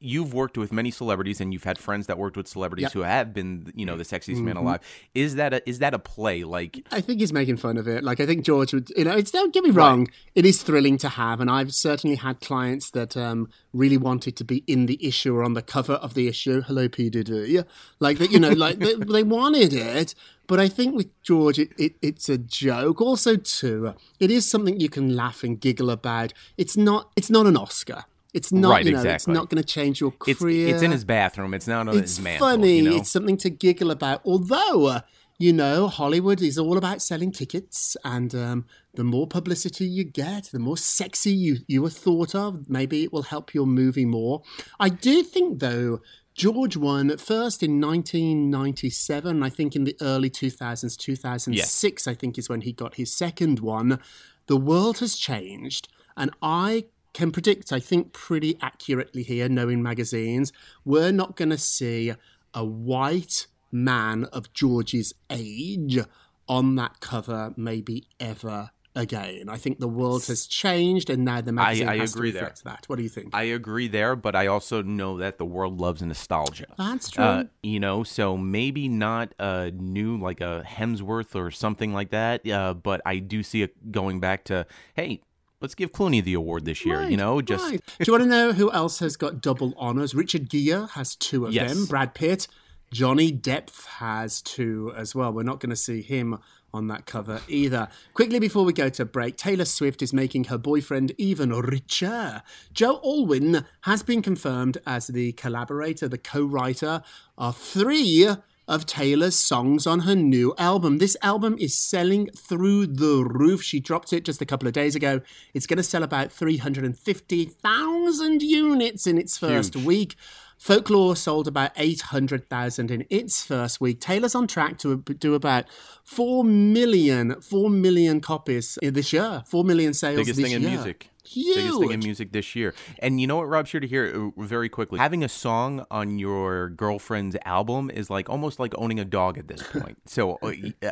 You've 0.06 0.34
worked 0.34 0.58
with 0.58 0.74
many 0.74 0.92
celebrities, 0.92 1.40
and 1.40 1.54
you've 1.54 1.64
had 1.64 1.78
friends 1.78 2.08
that 2.08 2.18
worked 2.18 2.36
with 2.36 2.48
celebrities 2.48 2.84
Yep. 2.84 2.92
who 2.94 3.00
have 3.02 3.34
been, 3.34 3.72
you 3.74 3.86
know, 3.86 3.96
the 3.96 4.04
sexiest 4.04 4.42
man 4.42 4.56
Mhm. 4.56 4.60
alive. 4.60 4.82
Is 5.16 5.36
that 5.36 5.54
a 5.54 5.68
is 5.70 5.80
that 5.80 5.94
a 5.94 6.00
play? 6.00 6.44
Like, 6.44 6.86
I 6.92 7.00
think 7.00 7.22
he's 7.22 7.32
making 7.32 7.56
fun 7.58 7.78
of 7.78 7.88
it. 7.88 8.04
Like 8.04 8.20
I 8.20 8.26
think 8.26 8.44
George 8.44 8.74
would, 8.74 8.92
you 8.98 9.06
know, 9.06 9.16
it's 9.16 9.32
don't 9.32 9.54
get 9.54 9.64
me 9.64 9.70
wrong, 9.70 10.10
it 10.36 10.46
is 10.46 10.62
thrilling 10.62 10.98
to 10.98 11.10
have, 11.10 11.40
and 11.40 11.50
I've 11.50 11.74
certainly 11.74 12.18
had 12.18 12.42
clients 12.42 12.90
that 12.92 13.16
um, 13.16 13.48
really 13.72 13.98
wanted 13.98 14.36
to 14.36 14.44
be 14.44 14.64
in 14.68 14.88
the 14.88 15.00
issue 15.06 15.34
or 15.36 15.44
on 15.44 15.54
the 15.54 15.62
cover 15.62 15.94
of 15.94 16.14
the 16.16 16.28
issue. 16.28 16.62
Hello, 16.62 16.90
P 16.90 17.10
Diddy, 17.10 17.64
like 18.00 18.18
that, 18.18 18.30
you 18.30 18.40
know, 18.40 18.50
like 18.52 18.80
they, 18.80 18.94
they 19.16 19.24
wanted 19.24 19.72
it. 19.74 20.14
But 20.46 20.60
I 20.60 20.68
think 20.68 20.94
with 20.96 21.08
George, 21.24 21.58
it, 21.58 21.72
it, 21.78 21.96
it's 22.02 22.28
a 22.28 22.38
joke. 22.38 23.00
Also, 23.00 23.38
too, 23.38 23.94
it 24.20 24.30
is 24.30 24.46
something 24.46 24.78
you 24.82 24.90
can 24.90 25.16
laugh 25.16 25.42
and 25.44 25.58
giggle 25.58 25.90
about. 25.90 26.34
It's 26.58 26.76
not. 26.76 27.12
It's 27.16 27.30
not 27.30 27.46
an 27.48 27.56
Oscar. 27.56 28.04
It's 28.34 28.52
not. 28.52 28.70
Right, 28.72 28.86
you 28.86 28.92
know, 28.94 29.02
It's 29.04 29.28
not 29.28 29.50
going 29.50 29.62
to 29.62 29.68
change 29.68 30.02
your 30.02 30.12
career. 30.12 30.74
it's 30.74 30.82
in 30.82 30.92
his 30.92 31.06
bathroom. 31.06 31.54
It's 31.54 31.68
not 31.68 31.88
on 31.88 31.98
It's 31.98 32.16
his 32.16 32.20
mantle. 32.20 32.48
It's 32.48 32.56
funny. 32.56 32.78
You 32.78 32.90
know? 32.90 32.96
It's 32.98 33.12
something 33.12 33.38
to 33.38 33.50
giggle 33.50 33.92
about. 33.92 34.22
Although, 34.26 34.88
uh, 34.88 35.02
you 35.38 35.54
know, 35.54 35.88
Hollywood 35.88 36.42
is 36.42 36.58
all 36.58 36.78
about 36.78 37.02
selling 37.02 37.32
tickets, 37.32 37.96
and 38.04 38.34
um, 38.34 38.66
the 38.96 39.04
more 39.04 39.28
publicity 39.28 39.86
you 39.86 40.04
get, 40.04 40.46
the 40.46 40.60
more 40.60 40.78
sexy 40.78 41.32
you 41.32 41.58
you 41.68 41.86
are 41.86 41.90
thought 41.92 42.34
of. 42.34 42.70
Maybe 42.70 43.04
it 43.04 43.14
will 43.14 43.24
help 43.24 43.54
your 43.54 43.68
movie 43.68 44.06
more. 44.06 44.42
I 44.80 44.90
do 44.90 45.24
think, 45.24 45.60
though. 45.60 46.02
George 46.36 46.76
won 46.76 47.12
at 47.12 47.22
first 47.22 47.62
in 47.62 47.80
1997. 47.80 49.44
I 49.44 49.50
think 49.50 49.76
in 49.76 49.84
the 49.84 49.96
early 50.02 50.32
2000s, 50.32 50.98
2006, 50.98 52.08
I 52.08 52.14
think 52.16 52.40
is 52.40 52.50
when 52.50 52.62
he 52.62 52.74
got 52.74 52.96
his 52.96 53.14
second 53.14 53.60
one. 53.60 54.00
The 54.48 54.58
world 54.58 54.98
has 54.98 55.16
changed, 55.16 55.90
and 56.18 56.32
I 56.42 56.86
can 57.14 57.32
predict, 57.32 57.72
I 57.72 57.80
think, 57.80 58.14
pretty 58.14 58.58
accurately 58.62 59.24
here, 59.24 59.48
knowing 59.48 59.82
magazines, 59.84 60.52
we're 60.84 61.12
not 61.12 61.36
going 61.36 61.52
to 61.52 61.58
see 61.58 62.14
a 62.54 62.66
white 62.66 63.48
man 63.72 64.26
of 64.26 64.52
George's 64.54 65.14
age 65.30 66.00
on 66.48 66.76
that 66.76 67.00
cover, 67.00 67.54
maybe 67.56 68.08
ever 68.20 68.72
again. 68.96 69.50
I 69.50 69.58
think 69.58 69.80
the 69.80 69.88
world 69.88 70.26
has 70.28 70.46
changed, 70.46 71.10
and 71.10 71.26
now 71.26 71.42
the 71.42 71.52
magazine 71.52 71.90
I 71.90 71.98
has 71.98 72.14
agree 72.14 72.30
to 72.30 72.34
there. 72.34 72.44
reflect 72.44 72.64
that. 72.66 72.84
What 72.88 72.98
do 72.98 73.04
you 73.04 73.10
think? 73.10 73.34
I 73.34 73.44
agree 73.44 73.88
there, 73.88 74.16
but 74.16 74.36
I 74.36 74.48
also 74.48 74.82
know 74.82 75.18
that 75.18 75.38
the 75.38 75.46
world 75.46 75.80
loves 75.80 76.02
nostalgia. 76.02 76.68
That's 76.78 77.10
true. 77.10 77.24
Uh, 77.24 77.44
you 77.62 77.80
know, 77.80 78.04
so 78.04 78.38
maybe 78.38 78.88
not 78.88 79.34
a 79.40 79.72
new 79.72 80.18
like 80.18 80.42
a 80.42 80.64
Hemsworth 80.68 81.36
or 81.36 81.50
something 81.52 81.94
like 81.94 82.12
that. 82.12 82.48
Uh, 82.48 82.74
but 82.74 83.02
I 83.06 83.18
do 83.18 83.44
see 83.44 83.62
it 83.64 83.92
going 83.92 84.20
back 84.20 84.44
to 84.46 84.66
hey, 84.96 85.22
let's 85.64 85.74
give 85.76 85.94
Clooney 85.94 86.22
the 86.24 86.34
award 86.34 86.66
this 86.66 86.86
year. 86.86 87.10
you 87.10 87.18
know, 87.18 87.42
just 87.42 87.64
Right. 87.64 87.82
Do 87.98 88.04
you 88.06 88.12
want 88.14 88.24
to 88.26 88.30
know 88.30 88.52
who 88.52 88.70
else 88.72 89.00
has 89.00 89.16
got 89.16 89.42
double 89.42 89.74
honors? 89.78 90.14
Richard 90.14 90.50
Gere 90.50 90.88
has 90.92 91.16
two 91.16 91.46
of 91.46 91.54
Yes. 91.54 91.74
them. 91.74 91.86
Brad 91.86 92.14
Pitt, 92.14 92.48
Johnny 92.92 93.32
Depp 93.32 93.70
has 93.86 94.42
two 94.42 94.94
as 94.96 95.16
well. 95.16 95.32
We're 95.32 95.44
not 95.44 95.60
going 95.62 95.70
to 95.72 95.76
see 95.76 96.02
him 96.02 96.38
on 96.74 96.88
that 96.88 97.06
cover 97.06 97.40
either. 97.48 97.88
Quickly 98.14 98.40
before 98.40 98.66
we 98.66 98.74
go 98.74 98.90
to 98.90 99.06
break, 99.06 99.38
Taylor 99.38 99.64
Swift 99.66 100.02
is 100.02 100.12
making 100.12 100.46
her 100.46 100.58
boyfriend 100.58 101.14
even 101.18 101.52
richer. 101.52 102.44
Joe 102.74 103.00
Alwyn 103.04 103.66
has 103.82 104.04
been 104.04 104.22
confirmed 104.22 104.80
as 104.86 105.08
the 105.08 105.32
collaborator, 105.34 106.08
the 106.10 106.18
co-writer 106.18 107.04
of 107.38 107.56
three 107.56 108.28
of 108.68 108.86
Taylor's 108.86 109.36
songs 109.36 109.86
on 109.86 110.02
her 110.02 110.16
new 110.16 110.54
album. 110.58 110.98
This 110.98 111.18
album 111.22 111.58
is 111.60 111.76
selling 111.76 112.30
through 112.36 112.88
the 112.88 113.26
roof. 113.26 113.62
She 113.62 113.80
dropped 113.80 114.14
it 114.14 114.26
just 114.26 114.42
a 114.42 114.46
couple 114.46 114.68
of 114.68 114.74
days 114.74 114.96
ago. 114.96 115.22
It's 115.54 115.68
going 115.68 115.78
to 115.78 115.84
sell 115.84 116.04
about 116.04 116.32
350,000 116.32 118.42
units 118.42 119.08
in 119.08 119.18
its 119.18 119.38
first 119.38 119.76
Huge. 119.76 119.86
week. 119.86 120.16
Folklore 120.58 121.18
sold 121.18 121.48
about 121.48 121.72
800,000 121.76 122.90
in 122.90 123.06
its 123.10 123.44
first 123.44 123.82
week. 123.82 124.00
Taylor's 124.00 124.34
on 124.34 124.48
track 124.48 124.78
to 124.78 124.98
do 124.98 125.34
about 125.34 125.66
4 126.06 126.46
million, 126.46 127.42
4 127.42 127.70
million 127.70 128.22
copies 128.22 128.80
uh, 128.82 128.90
this 128.90 129.12
year. 129.12 129.44
4 129.46 129.66
million 129.66 129.94
sales 129.94 130.16
biggest 130.16 130.40
this 130.40 130.52
thing 130.52 130.56
in 130.56 130.64
music. 130.64 131.10
Huge. 131.26 131.56
Biggest 131.56 131.80
thing 131.80 131.92
in 131.92 132.00
music 132.02 132.32
this 132.34 132.56
year. 132.56 132.74
And 133.00 133.20
you 133.22 133.28
know 133.28 133.38
what, 133.38 133.48
Rob, 133.48 133.68
here 133.68 133.80
to 133.80 133.88
hear 133.88 134.32
uh, 134.38 134.42
very 134.42 134.68
quickly. 134.70 135.00
Having 135.00 135.24
a 135.24 135.30
song 135.30 135.86
on 135.90 136.20
your 136.20 136.70
girlfriend's 136.70 137.38
album 137.46 137.90
is 137.90 138.10
like 138.10 138.30
almost 138.30 138.60
like 138.60 138.74
owning 138.78 139.00
a 139.00 139.06
dog 139.06 139.38
at 139.38 139.48
this 139.48 139.64
point. 139.72 139.98
so 140.06 140.38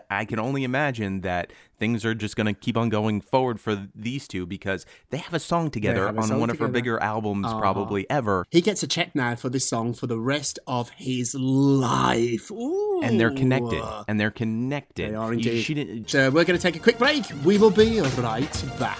I 0.09 0.25
can 0.25 0.39
only 0.39 0.63
imagine 0.63 1.21
that 1.21 1.51
things 1.77 2.05
are 2.05 2.13
just 2.15 2.35
going 2.35 2.45
to 2.47 2.53
keep 2.53 2.77
on 2.77 2.89
going 2.89 3.19
forward 3.21 3.59
for 3.59 3.87
these 3.95 4.27
two 4.27 4.45
because 4.45 4.85
they 5.09 5.17
have 5.17 5.33
a 5.33 5.39
song 5.39 5.69
together 5.71 6.05
a 6.07 6.15
on 6.15 6.23
song 6.23 6.39
one 6.39 6.49
of 6.49 6.59
her 6.59 6.67
bigger 6.67 6.97
albums 7.01 7.47
Uh-huh. 7.47 7.59
probably 7.59 8.09
ever. 8.09 8.45
He 8.51 8.61
gets 8.61 8.83
a 8.83 8.87
check 8.87 9.13
now 9.15 9.35
for 9.35 9.49
this 9.49 9.67
song 9.67 9.93
for 9.93 10.07
the 10.07 10.19
rest 10.19 10.59
of 10.67 10.89
his 10.91 11.33
life. 11.35 12.51
Ooh. 12.51 13.01
And 13.03 13.19
they're 13.19 13.31
connected. 13.33 13.83
And 14.07 14.19
they're 14.19 14.31
connected. 14.31 15.11
They 15.11 15.15
are 15.15 15.33
indeed. 15.33 15.63
she 15.63 15.73
didn't- 15.73 16.09
So 16.09 16.29
we're 16.29 16.45
going 16.45 16.57
to 16.57 16.61
take 16.61 16.75
a 16.75 16.79
quick 16.79 16.97
break. 16.99 17.25
We 17.43 17.57
will 17.57 17.71
be 17.71 17.99
right 18.01 18.63
back. 18.79 18.99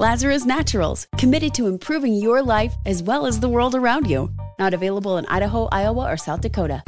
Lazarus 0.00 0.46
Naturals, 0.46 1.06
committed 1.18 1.52
to 1.52 1.66
improving 1.66 2.14
your 2.14 2.42
life 2.42 2.72
as 2.86 3.02
well 3.02 3.26
as 3.26 3.38
the 3.38 3.50
world 3.50 3.74
around 3.74 4.08
you. 4.08 4.30
Not 4.58 4.72
available 4.72 5.18
in 5.18 5.26
Idaho, 5.26 5.68
Iowa, 5.70 6.10
or 6.10 6.16
South 6.16 6.40
Dakota. 6.40 6.82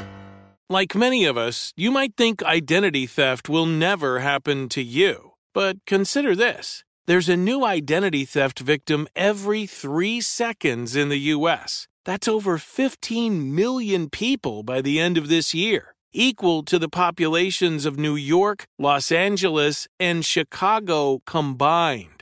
Like 0.71 0.95
many 0.95 1.27
of 1.27 1.37
us, 1.37 1.75
you 1.77 1.91
might 1.91 2.17
think 2.17 2.43
identity 2.43 3.05
theft 3.05 3.51
will 3.51 3.67
never 3.67 4.21
happen 4.21 4.71
to 4.71 4.83
you. 4.83 5.33
But 5.53 5.85
consider 5.85 6.35
this 6.35 6.85
there's 7.05 7.29
a 7.29 7.37
new 7.37 7.67
identity 7.67 8.25
theft 8.25 8.61
victim 8.61 9.07
every 9.15 9.67
three 9.67 10.23
seconds 10.23 10.97
in 10.97 11.11
the 11.11 11.35
U.S. 11.37 11.89
That's 12.07 12.27
over 12.27 12.57
15 12.57 13.55
million 13.55 14.09
people 14.09 14.63
by 14.63 14.81
the 14.81 14.99
end 14.99 15.19
of 15.19 15.29
this 15.29 15.53
year, 15.53 15.95
equal 16.15 16.63
to 16.63 16.79
the 16.79 16.89
populations 16.89 17.85
of 17.85 17.99
New 17.99 18.17
York, 18.17 18.65
Los 18.79 19.13
Angeles, 19.13 19.87
and 20.01 20.25
Chicago 20.25 21.21
combined. 21.27 22.22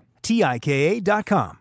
T-I-K-A 0.21 0.99
dot 1.01 1.25
com. 1.25 1.57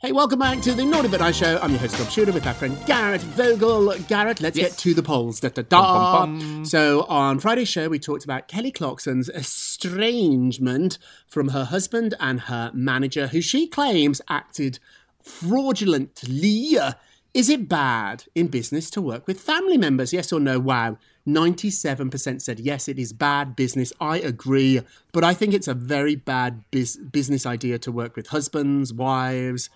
Hey, 0.00 0.12
welcome 0.12 0.38
back 0.38 0.60
to 0.60 0.74
the 0.74 0.84
Naughty 0.84 1.08
But 1.08 1.18
Nice 1.18 1.34
Show. 1.36 1.58
I'm 1.60 1.70
your 1.72 1.80
host, 1.80 1.98
Rob 1.98 2.08
Shooter, 2.08 2.30
with 2.30 2.46
our 2.46 2.54
friend 2.54 2.78
Garrett 2.86 3.20
Vogel. 3.20 3.92
Garrett, 4.06 4.40
let's 4.40 4.56
Yes. 4.56 4.70
get 4.70 4.78
to 4.78 4.94
the 4.94 5.02
polls. 5.02 5.40
Da, 5.40 5.48
da, 5.48 5.62
da. 5.62 6.62
So, 6.62 7.02
on 7.08 7.40
Friday's 7.40 7.66
show, 7.68 7.88
we 7.88 7.98
talked 7.98 8.22
about 8.22 8.46
Kelly 8.46 8.70
Clarkson's 8.70 9.28
estrangement 9.28 10.98
from 11.26 11.48
her 11.48 11.64
husband 11.64 12.14
and 12.20 12.42
her 12.42 12.70
manager, 12.72 13.26
who 13.26 13.40
she 13.40 13.66
claims 13.66 14.20
acted 14.28 14.78
fraudulently. 15.20 16.76
Is 17.34 17.48
it 17.48 17.68
bad 17.68 18.24
in 18.34 18.48
business 18.48 18.90
to 18.90 19.02
work 19.02 19.26
with 19.26 19.40
family 19.40 19.76
members? 19.76 20.12
Yes 20.12 20.32
or 20.32 20.40
no? 20.40 20.58
Wow. 20.58 20.98
97% 21.26 22.40
said 22.40 22.58
yes, 22.58 22.88
it 22.88 22.98
is 22.98 23.12
bad 23.12 23.54
business. 23.54 23.92
I 24.00 24.18
agree. 24.18 24.80
But 25.12 25.24
I 25.24 25.34
think 25.34 25.52
it's 25.52 25.68
a 25.68 25.74
very 25.74 26.16
bad 26.16 26.64
bus- 26.70 26.96
business 26.96 27.44
idea 27.44 27.78
to 27.80 27.92
work 27.92 28.16
with 28.16 28.28
husbands, 28.28 28.94
wives, 28.94 29.68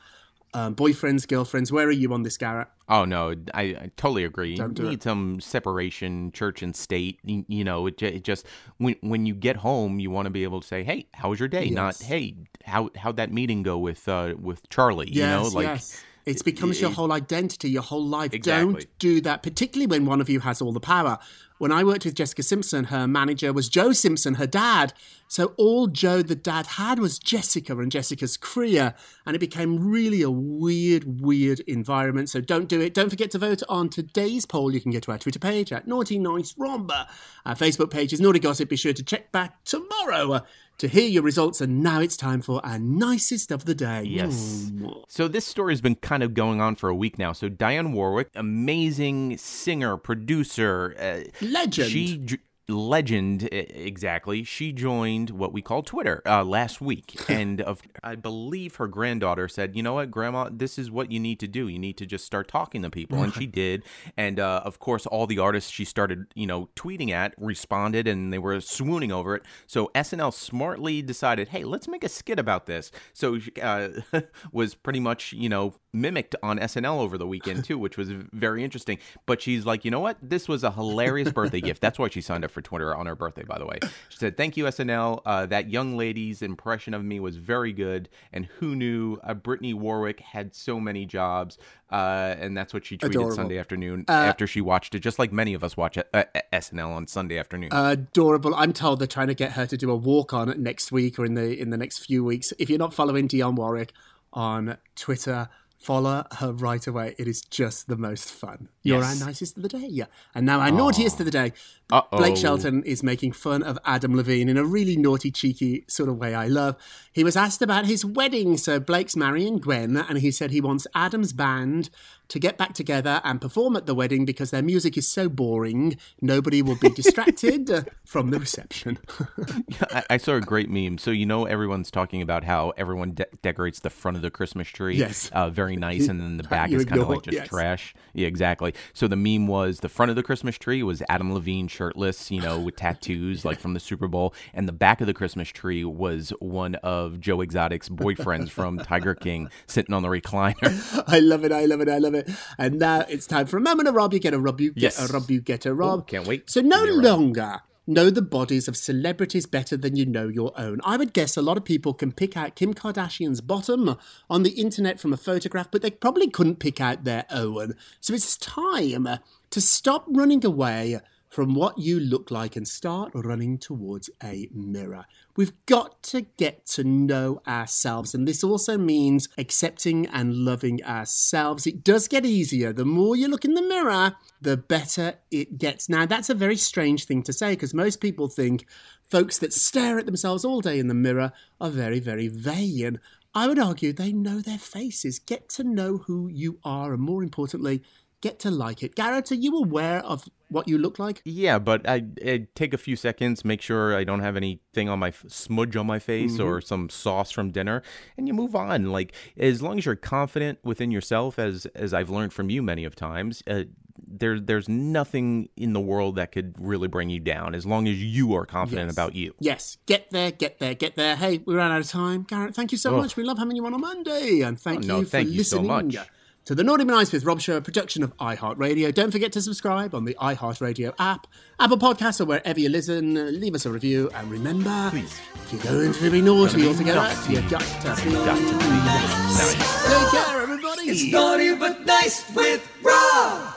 um, 0.54 0.74
boyfriends, 0.74 1.28
girlfriends. 1.28 1.70
Where 1.70 1.86
are 1.86 1.92
you 1.92 2.12
on 2.12 2.22
this, 2.22 2.36
Garrett? 2.36 2.68
Oh 2.88 3.04
no, 3.04 3.34
I, 3.54 3.62
I 3.62 3.90
totally 3.96 4.24
agree. 4.24 4.54
Don't 4.54 4.74
do 4.74 4.82
you 4.82 4.88
it. 4.88 4.90
need 4.92 5.02
some 5.02 5.40
separation, 5.40 6.30
church 6.32 6.62
and 6.62 6.76
state. 6.76 7.18
You, 7.24 7.44
you 7.48 7.64
know, 7.64 7.86
it, 7.86 8.02
it 8.02 8.24
just 8.24 8.46
when 8.76 8.96
when 9.00 9.24
you 9.24 9.34
get 9.34 9.56
home, 9.56 9.98
you 9.98 10.10
want 10.10 10.26
to 10.26 10.30
be 10.30 10.42
able 10.42 10.60
to 10.60 10.66
say, 10.66 10.84
"Hey, 10.84 11.06
how 11.14 11.30
was 11.30 11.38
your 11.38 11.48
day?" 11.48 11.70
Not, 11.70 11.98
"Hey, 12.00 12.34
how 12.64 12.90
how'd 12.96 13.16
that 13.16 13.32
meeting 13.32 13.62
go 13.62 13.78
with 13.78 14.06
uh, 14.08 14.34
with 14.38 14.68
Charlie?" 14.68 15.10
you 15.10 15.22
know, 15.22 15.48
like 15.54 15.64
yes. 15.64 16.04
It 16.24 16.44
becomes 16.44 16.80
your 16.80 16.90
whole 16.90 17.12
identity, 17.12 17.70
your 17.70 17.82
whole 17.82 18.06
life. 18.06 18.32
Exactly. 18.32 18.72
Don't 18.72 18.98
do 18.98 19.20
that, 19.22 19.42
particularly 19.42 19.88
when 19.88 20.06
one 20.06 20.20
of 20.20 20.28
you 20.28 20.40
has 20.40 20.60
all 20.60 20.72
the 20.72 20.80
power. 20.80 21.18
When 21.58 21.70
I 21.70 21.84
worked 21.84 22.04
with 22.04 22.14
Jessica 22.16 22.42
Simpson, 22.42 22.84
her 22.84 23.06
manager 23.06 23.52
was 23.52 23.68
Joe 23.68 23.92
Simpson, 23.92 24.34
her 24.34 24.46
dad. 24.46 24.92
So 25.28 25.54
all 25.56 25.86
Joe, 25.86 26.22
the 26.22 26.34
dad, 26.34 26.66
had 26.66 26.98
was 26.98 27.18
Jessica 27.18 27.76
and 27.78 27.90
Jessica's 27.90 28.36
career. 28.36 28.94
And 29.26 29.36
it 29.36 29.38
became 29.38 29.88
really 29.88 30.22
a 30.22 30.30
weird, 30.30 31.20
weird 31.20 31.60
environment. 31.60 32.30
So 32.30 32.40
don't 32.40 32.68
do 32.68 32.80
it. 32.80 32.94
Don't 32.94 33.10
forget 33.10 33.30
to 33.32 33.38
vote 33.38 33.62
on 33.68 33.88
today's 33.88 34.44
poll. 34.44 34.74
You 34.74 34.80
can 34.80 34.90
get 34.90 35.04
to 35.04 35.12
our 35.12 35.18
Twitter 35.18 35.38
page 35.38 35.72
at 35.72 35.86
Naughty 35.86 36.18
Nice 36.18 36.52
Romba. 36.54 37.06
Our 37.46 37.54
Facebook 37.54 37.90
page 37.90 38.12
is 38.12 38.20
Naughty 38.20 38.40
Gossip. 38.40 38.68
Be 38.68 38.76
sure 38.76 38.92
to 38.92 39.02
check 39.02 39.30
back 39.30 39.62
tomorrow 39.64 40.42
to 40.82 40.88
hear 40.88 41.06
your 41.06 41.22
results. 41.22 41.60
And 41.60 41.80
now 41.80 42.00
it's 42.00 42.16
time 42.16 42.42
for 42.42 42.64
our 42.66 42.76
nicest 42.76 43.52
of 43.52 43.66
the 43.66 43.74
day. 43.74 44.02
Yes. 44.02 44.72
So 45.06 45.28
this 45.28 45.46
story 45.46 45.72
has 45.72 45.80
been 45.80 45.94
kind 45.94 46.24
of 46.24 46.34
going 46.34 46.60
on 46.60 46.74
for 46.74 46.88
a 46.88 46.94
week 46.94 47.20
now. 47.20 47.32
So 47.32 47.48
Dionne 47.48 47.92
Warwick, 47.92 48.30
amazing 48.34 49.38
singer, 49.38 49.96
producer, 49.96 50.96
uh, 50.98 51.30
Legend. 51.40 51.88
She 51.88 52.40
legend 52.68 53.48
exactly. 53.52 54.44
She 54.44 54.72
joined 54.72 55.30
what 55.30 55.52
we 55.52 55.62
call 55.62 55.82
Twitter 55.82 56.22
uh, 56.26 56.44
last 56.44 56.80
week, 56.80 57.18
and 57.28 57.60
of 57.60 57.82
I 58.02 58.14
believe 58.14 58.76
her 58.76 58.86
granddaughter 58.86 59.48
said, 59.48 59.76
"You 59.76 59.82
know 59.82 59.94
what, 59.94 60.10
Grandma, 60.10 60.48
this 60.50 60.78
is 60.78 60.90
what 60.90 61.10
you 61.10 61.18
need 61.18 61.40
to 61.40 61.48
do. 61.48 61.68
You 61.68 61.78
need 61.78 61.96
to 61.98 62.06
just 62.06 62.24
start 62.24 62.48
talking 62.48 62.82
to 62.82 62.90
people," 62.90 63.22
and 63.22 63.34
she 63.34 63.46
did. 63.46 63.84
And 64.16 64.38
uh, 64.38 64.62
of 64.64 64.78
course, 64.78 65.06
all 65.06 65.26
the 65.26 65.38
artists 65.38 65.70
she 65.70 65.84
started, 65.84 66.26
you 66.34 66.46
know, 66.46 66.68
tweeting 66.76 67.10
at 67.10 67.34
responded, 67.36 68.06
and 68.06 68.32
they 68.32 68.38
were 68.38 68.60
swooning 68.60 69.12
over 69.12 69.36
it. 69.36 69.42
So 69.66 69.90
SNL 69.94 70.32
smartly 70.32 71.02
decided, 71.02 71.48
"Hey, 71.48 71.64
let's 71.64 71.88
make 71.88 72.04
a 72.04 72.08
skit 72.08 72.38
about 72.38 72.66
this." 72.66 72.90
So 73.12 73.38
uh, 73.60 73.88
was 74.52 74.74
pretty 74.74 75.00
much, 75.00 75.32
you 75.32 75.48
know, 75.48 75.74
mimicked 75.92 76.34
on 76.42 76.58
SNL 76.58 76.98
over 77.00 77.18
the 77.18 77.26
weekend 77.26 77.64
too, 77.64 77.78
which 77.78 77.96
was 77.96 78.08
very 78.10 78.64
interesting. 78.64 78.98
But 79.26 79.42
she's 79.42 79.66
like, 79.66 79.84
you 79.84 79.90
know 79.90 80.00
what? 80.00 80.16
This 80.22 80.48
was 80.48 80.64
a 80.64 80.70
hilarious 80.70 81.30
birthday 81.32 81.60
gift. 81.60 81.80
That's 81.80 81.98
why 81.98 82.08
she 82.08 82.20
signed 82.20 82.44
up 82.44 82.50
for 82.50 82.62
Twitter 82.62 82.94
on 82.94 83.06
her 83.06 83.14
birthday, 83.14 83.42
by 83.44 83.58
the 83.58 83.66
way. 83.66 83.78
She 84.08 84.18
said, 84.18 84.36
"Thank 84.36 84.56
you, 84.56 84.64
SNL. 84.64 85.20
Uh, 85.26 85.46
that 85.46 85.68
young 85.68 85.96
lady's 85.96 86.42
impression 86.42 86.94
of 86.94 87.04
me 87.04 87.20
was 87.20 87.36
very 87.36 87.72
good. 87.72 88.08
And 88.32 88.46
who 88.46 88.74
knew 88.74 89.18
uh, 89.22 89.34
Brittany 89.34 89.74
Warwick 89.74 90.20
had 90.20 90.54
so 90.54 90.80
many 90.80 91.06
jobs?" 91.06 91.58
Uh, 91.90 92.34
and 92.38 92.56
that's 92.56 92.72
what 92.72 92.86
she 92.86 92.96
tweeted 92.96 93.10
Adorable. 93.10 93.36
Sunday 93.36 93.58
afternoon 93.58 94.06
Uh, 94.08 94.12
after 94.12 94.46
she 94.46 94.62
watched 94.62 94.94
it, 94.94 95.00
just 95.00 95.18
like 95.18 95.30
many 95.30 95.52
of 95.52 95.62
us 95.62 95.76
watch 95.76 95.98
uh, 95.98 96.02
uh, 96.14 96.24
SNL 96.50 96.88
on 96.88 97.06
Sunday 97.06 97.38
afternoon. 97.38 97.68
adorable. 97.70 98.54
I'm 98.54 98.72
told 98.72 98.98
they're 98.98 99.06
trying 99.06 99.26
to 99.28 99.34
get 99.34 99.52
her 99.52 99.66
to 99.66 99.76
do 99.76 99.90
a 99.90 99.96
walk 99.96 100.32
on 100.32 100.62
next 100.62 100.90
week 100.90 101.18
or 101.18 101.26
in 101.26 101.34
the 101.34 101.58
in 101.60 101.68
the 101.68 101.76
next 101.76 102.06
few 102.06 102.24
weeks. 102.24 102.52
If 102.58 102.70
you're 102.70 102.78
not 102.78 102.94
following 102.94 103.28
Dionne 103.28 103.56
Warwick 103.56 103.92
on 104.32 104.78
Twitter, 104.96 105.50
follow 105.82 106.24
her 106.38 106.52
right 106.52 106.86
away. 106.86 107.14
It 107.18 107.26
is 107.28 107.40
just 107.42 107.88
the 107.88 107.96
most 107.96 108.30
fun. 108.30 108.68
You're 108.82 109.02
our 109.02 109.14
nicest 109.16 109.56
of 109.56 109.62
the 109.62 109.68
day. 109.68 109.86
Yeah. 109.88 110.06
And 110.34 110.46
now 110.46 110.60
our 110.60 110.70
naughtiest 110.70 111.18
of 111.20 111.26
the 111.26 111.32
day. 111.32 111.52
Uh-oh. 111.92 112.16
Blake 112.16 112.36
Shelton 112.36 112.82
is 112.84 113.02
making 113.02 113.32
fun 113.32 113.62
of 113.62 113.78
Adam 113.84 114.16
Levine 114.16 114.48
in 114.48 114.56
a 114.56 114.64
really 114.64 114.96
naughty, 114.96 115.30
cheeky 115.30 115.84
sort 115.88 116.08
of 116.08 116.16
way 116.16 116.34
I 116.34 116.48
love. 116.48 116.76
He 117.12 117.22
was 117.22 117.36
asked 117.36 117.60
about 117.62 117.84
his 117.86 118.04
wedding. 118.04 118.56
So 118.56 118.80
Blake's 118.80 119.14
marrying 119.14 119.58
Gwen, 119.58 119.96
and 119.96 120.18
he 120.18 120.30
said 120.30 120.50
he 120.50 120.60
wants 120.60 120.86
Adam's 120.94 121.32
band 121.32 121.90
to 122.28 122.38
get 122.38 122.56
back 122.56 122.72
together 122.72 123.20
and 123.24 123.42
perform 123.42 123.76
at 123.76 123.84
the 123.84 123.94
wedding 123.94 124.24
because 124.24 124.50
their 124.50 124.62
music 124.62 124.96
is 124.96 125.06
so 125.06 125.28
boring, 125.28 125.98
nobody 126.22 126.62
will 126.62 126.76
be 126.76 126.88
distracted 126.88 127.70
uh, 127.70 127.82
from 128.06 128.30
the 128.30 128.38
reception. 128.38 128.98
I, 129.90 130.02
I 130.10 130.16
saw 130.16 130.36
a 130.36 130.40
great 130.40 130.70
meme. 130.70 130.96
So 130.96 131.10
you 131.10 131.26
know 131.26 131.44
everyone's 131.44 131.90
talking 131.90 132.22
about 132.22 132.44
how 132.44 132.72
everyone 132.78 133.12
de- 133.12 133.26
decorates 133.42 133.80
the 133.80 133.90
front 133.90 134.16
of 134.16 134.22
the 134.22 134.30
Christmas 134.30 134.68
tree, 134.68 134.96
Yes. 134.96 135.28
uh, 135.34 135.50
very 135.50 135.76
nice, 135.76 136.08
and 136.08 136.20
then 136.22 136.38
the 136.38 136.42
back 136.48 136.70
You 136.70 136.78
is 136.78 136.86
kind 136.86 137.02
of 137.02 137.08
like 137.10 137.22
just 137.22 137.34
yes. 137.36 137.48
trash. 137.48 137.94
Yeah, 138.14 138.28
exactly. 138.28 138.72
So 138.94 139.08
the 139.08 139.16
meme 139.16 139.46
was 139.46 139.80
the 139.80 139.90
front 139.90 140.08
of 140.08 140.16
the 140.16 140.22
Christmas 140.22 140.56
tree 140.56 140.82
was 140.82 141.02
Adam 141.10 141.34
Levine 141.34 141.68
shirtless, 141.82 142.30
you 142.30 142.40
know, 142.40 142.60
with 142.60 142.76
tattoos 142.84 143.44
like 143.44 143.58
from 143.58 143.74
the 143.74 143.80
Super 143.80 144.06
Bowl, 144.06 144.34
and 144.54 144.68
the 144.68 144.72
back 144.72 145.00
of 145.00 145.06
the 145.08 145.14
Christmas 145.14 145.48
tree 145.48 145.84
was 145.84 146.30
one 146.38 146.76
of 146.76 147.18
Joe 147.18 147.40
Exotic's 147.40 147.88
boyfriends 147.88 148.50
from 148.50 148.78
Tiger 148.78 149.14
King 149.14 149.50
sitting 149.66 149.94
on 149.94 150.02
the 150.02 150.08
recliner. 150.08 151.04
I 151.08 151.18
love 151.18 151.44
it, 151.44 151.50
I 151.52 151.64
love 151.64 151.80
it, 151.80 151.88
I 151.88 151.98
love 151.98 152.14
it. 152.14 152.30
And 152.58 152.78
now 152.78 153.04
it's 153.08 153.26
time 153.26 153.46
for 153.46 153.56
a 153.56 153.60
moment 153.60 153.88
of 153.88 153.94
Rob. 153.94 154.12
You 154.14 154.20
get 154.20 154.34
a 154.34 154.38
Rob, 154.38 154.60
you 154.60 154.72
get 154.72 154.82
Yes. 154.82 155.10
a 155.10 155.12
Rob, 155.12 155.28
you 155.30 155.40
get 155.40 155.66
a 155.66 155.74
Rob. 155.74 156.00
Ooh, 156.00 156.04
can't 156.04 156.26
wait. 156.26 156.48
So 156.48 156.60
no 156.60 156.84
longer 156.84 157.60
know 157.84 158.10
the 158.10 158.22
bodies 158.22 158.68
of 158.68 158.76
celebrities 158.76 159.44
better 159.44 159.76
than 159.76 159.96
you 159.96 160.06
know 160.06 160.28
your 160.28 160.52
own. 160.56 160.80
I 160.84 160.96
would 160.96 161.12
guess 161.12 161.36
a 161.36 161.42
lot 161.42 161.56
of 161.56 161.64
people 161.64 161.92
can 161.94 162.12
pick 162.12 162.36
out 162.36 162.54
Kim 162.54 162.74
Kardashian's 162.74 163.40
bottom 163.40 163.96
on 164.30 164.44
the 164.44 164.50
internet 164.50 165.00
from 165.00 165.12
a 165.12 165.16
photograph, 165.16 165.68
but 165.72 165.82
they 165.82 165.90
probably 165.90 166.30
couldn't 166.30 166.60
pick 166.60 166.80
out 166.80 167.02
their 167.02 167.24
own. 167.28 167.74
So 168.00 168.14
it's 168.14 168.36
time 168.36 169.08
to 169.50 169.60
stop 169.60 170.04
running 170.08 170.44
away 170.44 171.00
from 171.32 171.54
what 171.54 171.78
you 171.78 171.98
look 171.98 172.30
like 172.30 172.56
and 172.56 172.68
start 172.68 173.10
running 173.14 173.56
towards 173.56 174.10
a 174.22 174.50
mirror. 174.52 175.06
We've 175.34 175.54
got 175.64 176.02
to 176.04 176.26
get 176.36 176.66
to 176.66 176.84
know 176.84 177.40
ourselves, 177.48 178.14
and 178.14 178.28
this 178.28 178.44
also 178.44 178.76
means 178.76 179.30
accepting 179.38 180.06
and 180.08 180.34
loving 180.34 180.84
ourselves. 180.84 181.66
It 181.66 181.82
does 181.82 182.06
get 182.06 182.26
easier. 182.26 182.74
The 182.74 182.84
more 182.84 183.16
you 183.16 183.28
look 183.28 183.46
in 183.46 183.54
the 183.54 183.62
mirror, 183.62 184.14
the 184.42 184.58
better 184.58 185.14
it 185.30 185.56
gets. 185.56 185.88
Now, 185.88 186.04
that's 186.04 186.28
a 186.28 186.34
very 186.34 186.56
strange 186.56 187.06
thing 187.06 187.22
to 187.22 187.32
say 187.32 187.52
because 187.52 187.72
most 187.72 188.02
people 188.02 188.28
think 188.28 188.66
folks 189.08 189.38
that 189.38 189.54
stare 189.54 189.98
at 189.98 190.04
themselves 190.04 190.44
all 190.44 190.60
day 190.60 190.78
in 190.78 190.88
the 190.88 190.94
mirror 190.94 191.32
are 191.62 191.70
very, 191.70 191.98
very 191.98 192.28
vain. 192.28 193.00
I 193.34 193.48
would 193.48 193.58
argue 193.58 193.94
they 193.94 194.12
know 194.12 194.42
their 194.42 194.58
faces. 194.58 195.18
Get 195.18 195.48
to 195.50 195.64
know 195.64 195.96
who 195.96 196.28
you 196.28 196.58
are, 196.62 196.92
and 196.92 197.02
more 197.02 197.22
importantly, 197.22 197.82
get 198.22 198.38
to 198.38 198.50
like 198.50 198.82
it. 198.82 198.94
Garrett, 198.94 199.30
are 199.30 199.34
you 199.34 199.58
aware 199.58 199.98
of 200.04 200.26
what 200.48 200.66
you 200.68 200.78
look 200.78 200.98
like? 200.98 201.20
Yeah, 201.24 201.58
but 201.58 201.86
I, 201.88 202.04
I 202.24 202.46
take 202.54 202.72
a 202.72 202.78
few 202.78 202.96
seconds, 202.96 203.44
make 203.44 203.60
sure 203.60 203.94
I 203.94 204.04
don't 204.04 204.20
have 204.20 204.36
anything 204.36 204.88
on 204.88 204.98
my 204.98 205.08
f- 205.08 205.24
smudge 205.28 205.76
on 205.76 205.86
my 205.86 205.98
face 205.98 206.32
Mm-hmm. 206.38 206.46
or 206.48 206.60
some 206.62 206.88
sauce 206.88 207.30
from 207.30 207.50
dinner, 207.50 207.82
and 208.16 208.26
you 208.26 208.32
move 208.34 208.54
on. 208.56 208.90
Like 208.90 209.12
as 209.36 209.60
long 209.60 209.76
as 209.78 209.84
you're 209.84 209.96
confident 209.96 210.58
within 210.64 210.90
yourself, 210.90 211.38
as 211.38 211.66
as 211.74 211.92
I've 211.92 212.08
learned 212.08 212.32
from 212.32 212.48
you 212.48 212.62
many 212.62 212.84
of 212.84 212.94
times, 212.96 213.42
uh, 213.46 213.64
there 214.06 214.38
there's 214.40 214.68
nothing 214.68 215.48
in 215.56 215.72
the 215.74 215.80
world 215.80 216.16
that 216.16 216.32
could 216.32 216.54
really 216.58 216.88
bring 216.88 217.10
you 217.10 217.20
down 217.20 217.54
as 217.54 217.66
long 217.66 217.86
as 217.88 218.02
you 218.02 218.34
are 218.34 218.46
confident 218.46 218.86
Yes. 218.88 218.92
about 218.94 219.14
you. 219.14 219.34
Yes, 219.40 219.76
get 219.86 220.10
there, 220.10 220.30
get 220.30 220.58
there, 220.58 220.74
get 220.74 220.96
there. 220.96 221.16
Hey, 221.16 221.42
we 221.46 221.54
ran 221.54 221.70
out 221.72 221.80
of 221.80 221.88
time. 221.88 222.22
Garrett, 222.22 222.54
thank 222.54 222.72
you 222.72 222.78
so 222.78 222.94
Oh. 222.94 222.98
much. 222.98 223.16
We 223.16 223.22
love 223.24 223.38
having 223.38 223.56
you 223.56 223.64
on 223.66 223.74
a 223.74 223.78
Monday. 223.78 224.40
And 224.42 224.58
thank 224.60 224.84
Oh, 224.84 224.86
no, 224.86 224.98
you 225.00 225.04
for 225.04 225.10
thank 225.10 225.28
you 225.30 225.44
so 225.44 225.60
listening 225.62 225.86
much. 225.88 226.06
To 226.44 226.54
the 226.56 226.64
Naughty 226.64 226.84
But 226.84 226.94
Nice 226.94 227.12
with 227.12 227.24
Rob 227.24 227.40
Show, 227.40 227.56
a 227.56 227.60
production 227.60 228.02
of 228.02 228.16
iHeartRadio. 228.16 228.92
Don't 228.92 229.10
forget 229.12 229.30
to 229.32 229.40
subscribe 229.42 229.94
on 229.94 230.04
the 230.04 230.14
iHeartRadio 230.20 230.92
app, 230.98 231.26
Apple 231.60 231.78
Podcasts, 231.78 232.20
or 232.20 232.24
wherever 232.24 232.58
you 232.58 232.68
listen. 232.68 233.14
Leave 233.40 233.54
us 233.54 233.64
a 233.64 233.70
review. 233.70 234.10
And 234.14 234.30
remember, 234.30 234.88
Please. 234.90 235.20
if 235.34 235.52
you're 235.52 235.62
going 235.62 235.92
to 235.92 236.10
be 236.10 236.20
naughty 236.20 236.56
be 236.56 236.66
altogether, 236.68 237.00
naughty. 237.00 237.34
you 237.34 237.40
got 237.48 237.60
to 237.60 238.04
be 238.04 238.10
Got 238.12 238.38
to 238.38 238.52
be 238.58 238.68
nice. 238.68 239.38
nice. 239.38 240.12
Take 240.12 240.24
care, 240.24 240.42
everybody. 240.42 240.82
It's 240.82 241.12
naughty 241.12 241.54
but 241.54 241.86
nice 241.86 242.34
with 242.34 242.68
Rob. 242.82 243.54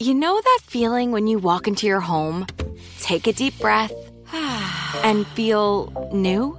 You 0.00 0.14
know 0.14 0.40
that 0.40 0.58
feeling 0.64 1.12
when 1.12 1.26
you 1.26 1.38
walk 1.38 1.68
into 1.68 1.86
your 1.86 2.00
home, 2.00 2.46
take 3.00 3.26
a 3.26 3.32
deep 3.32 3.58
breath, 3.60 3.92
and 4.32 5.26
feel 5.28 6.10
new? 6.12 6.58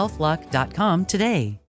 healthlock.com 0.00 1.04
today. 1.04 1.60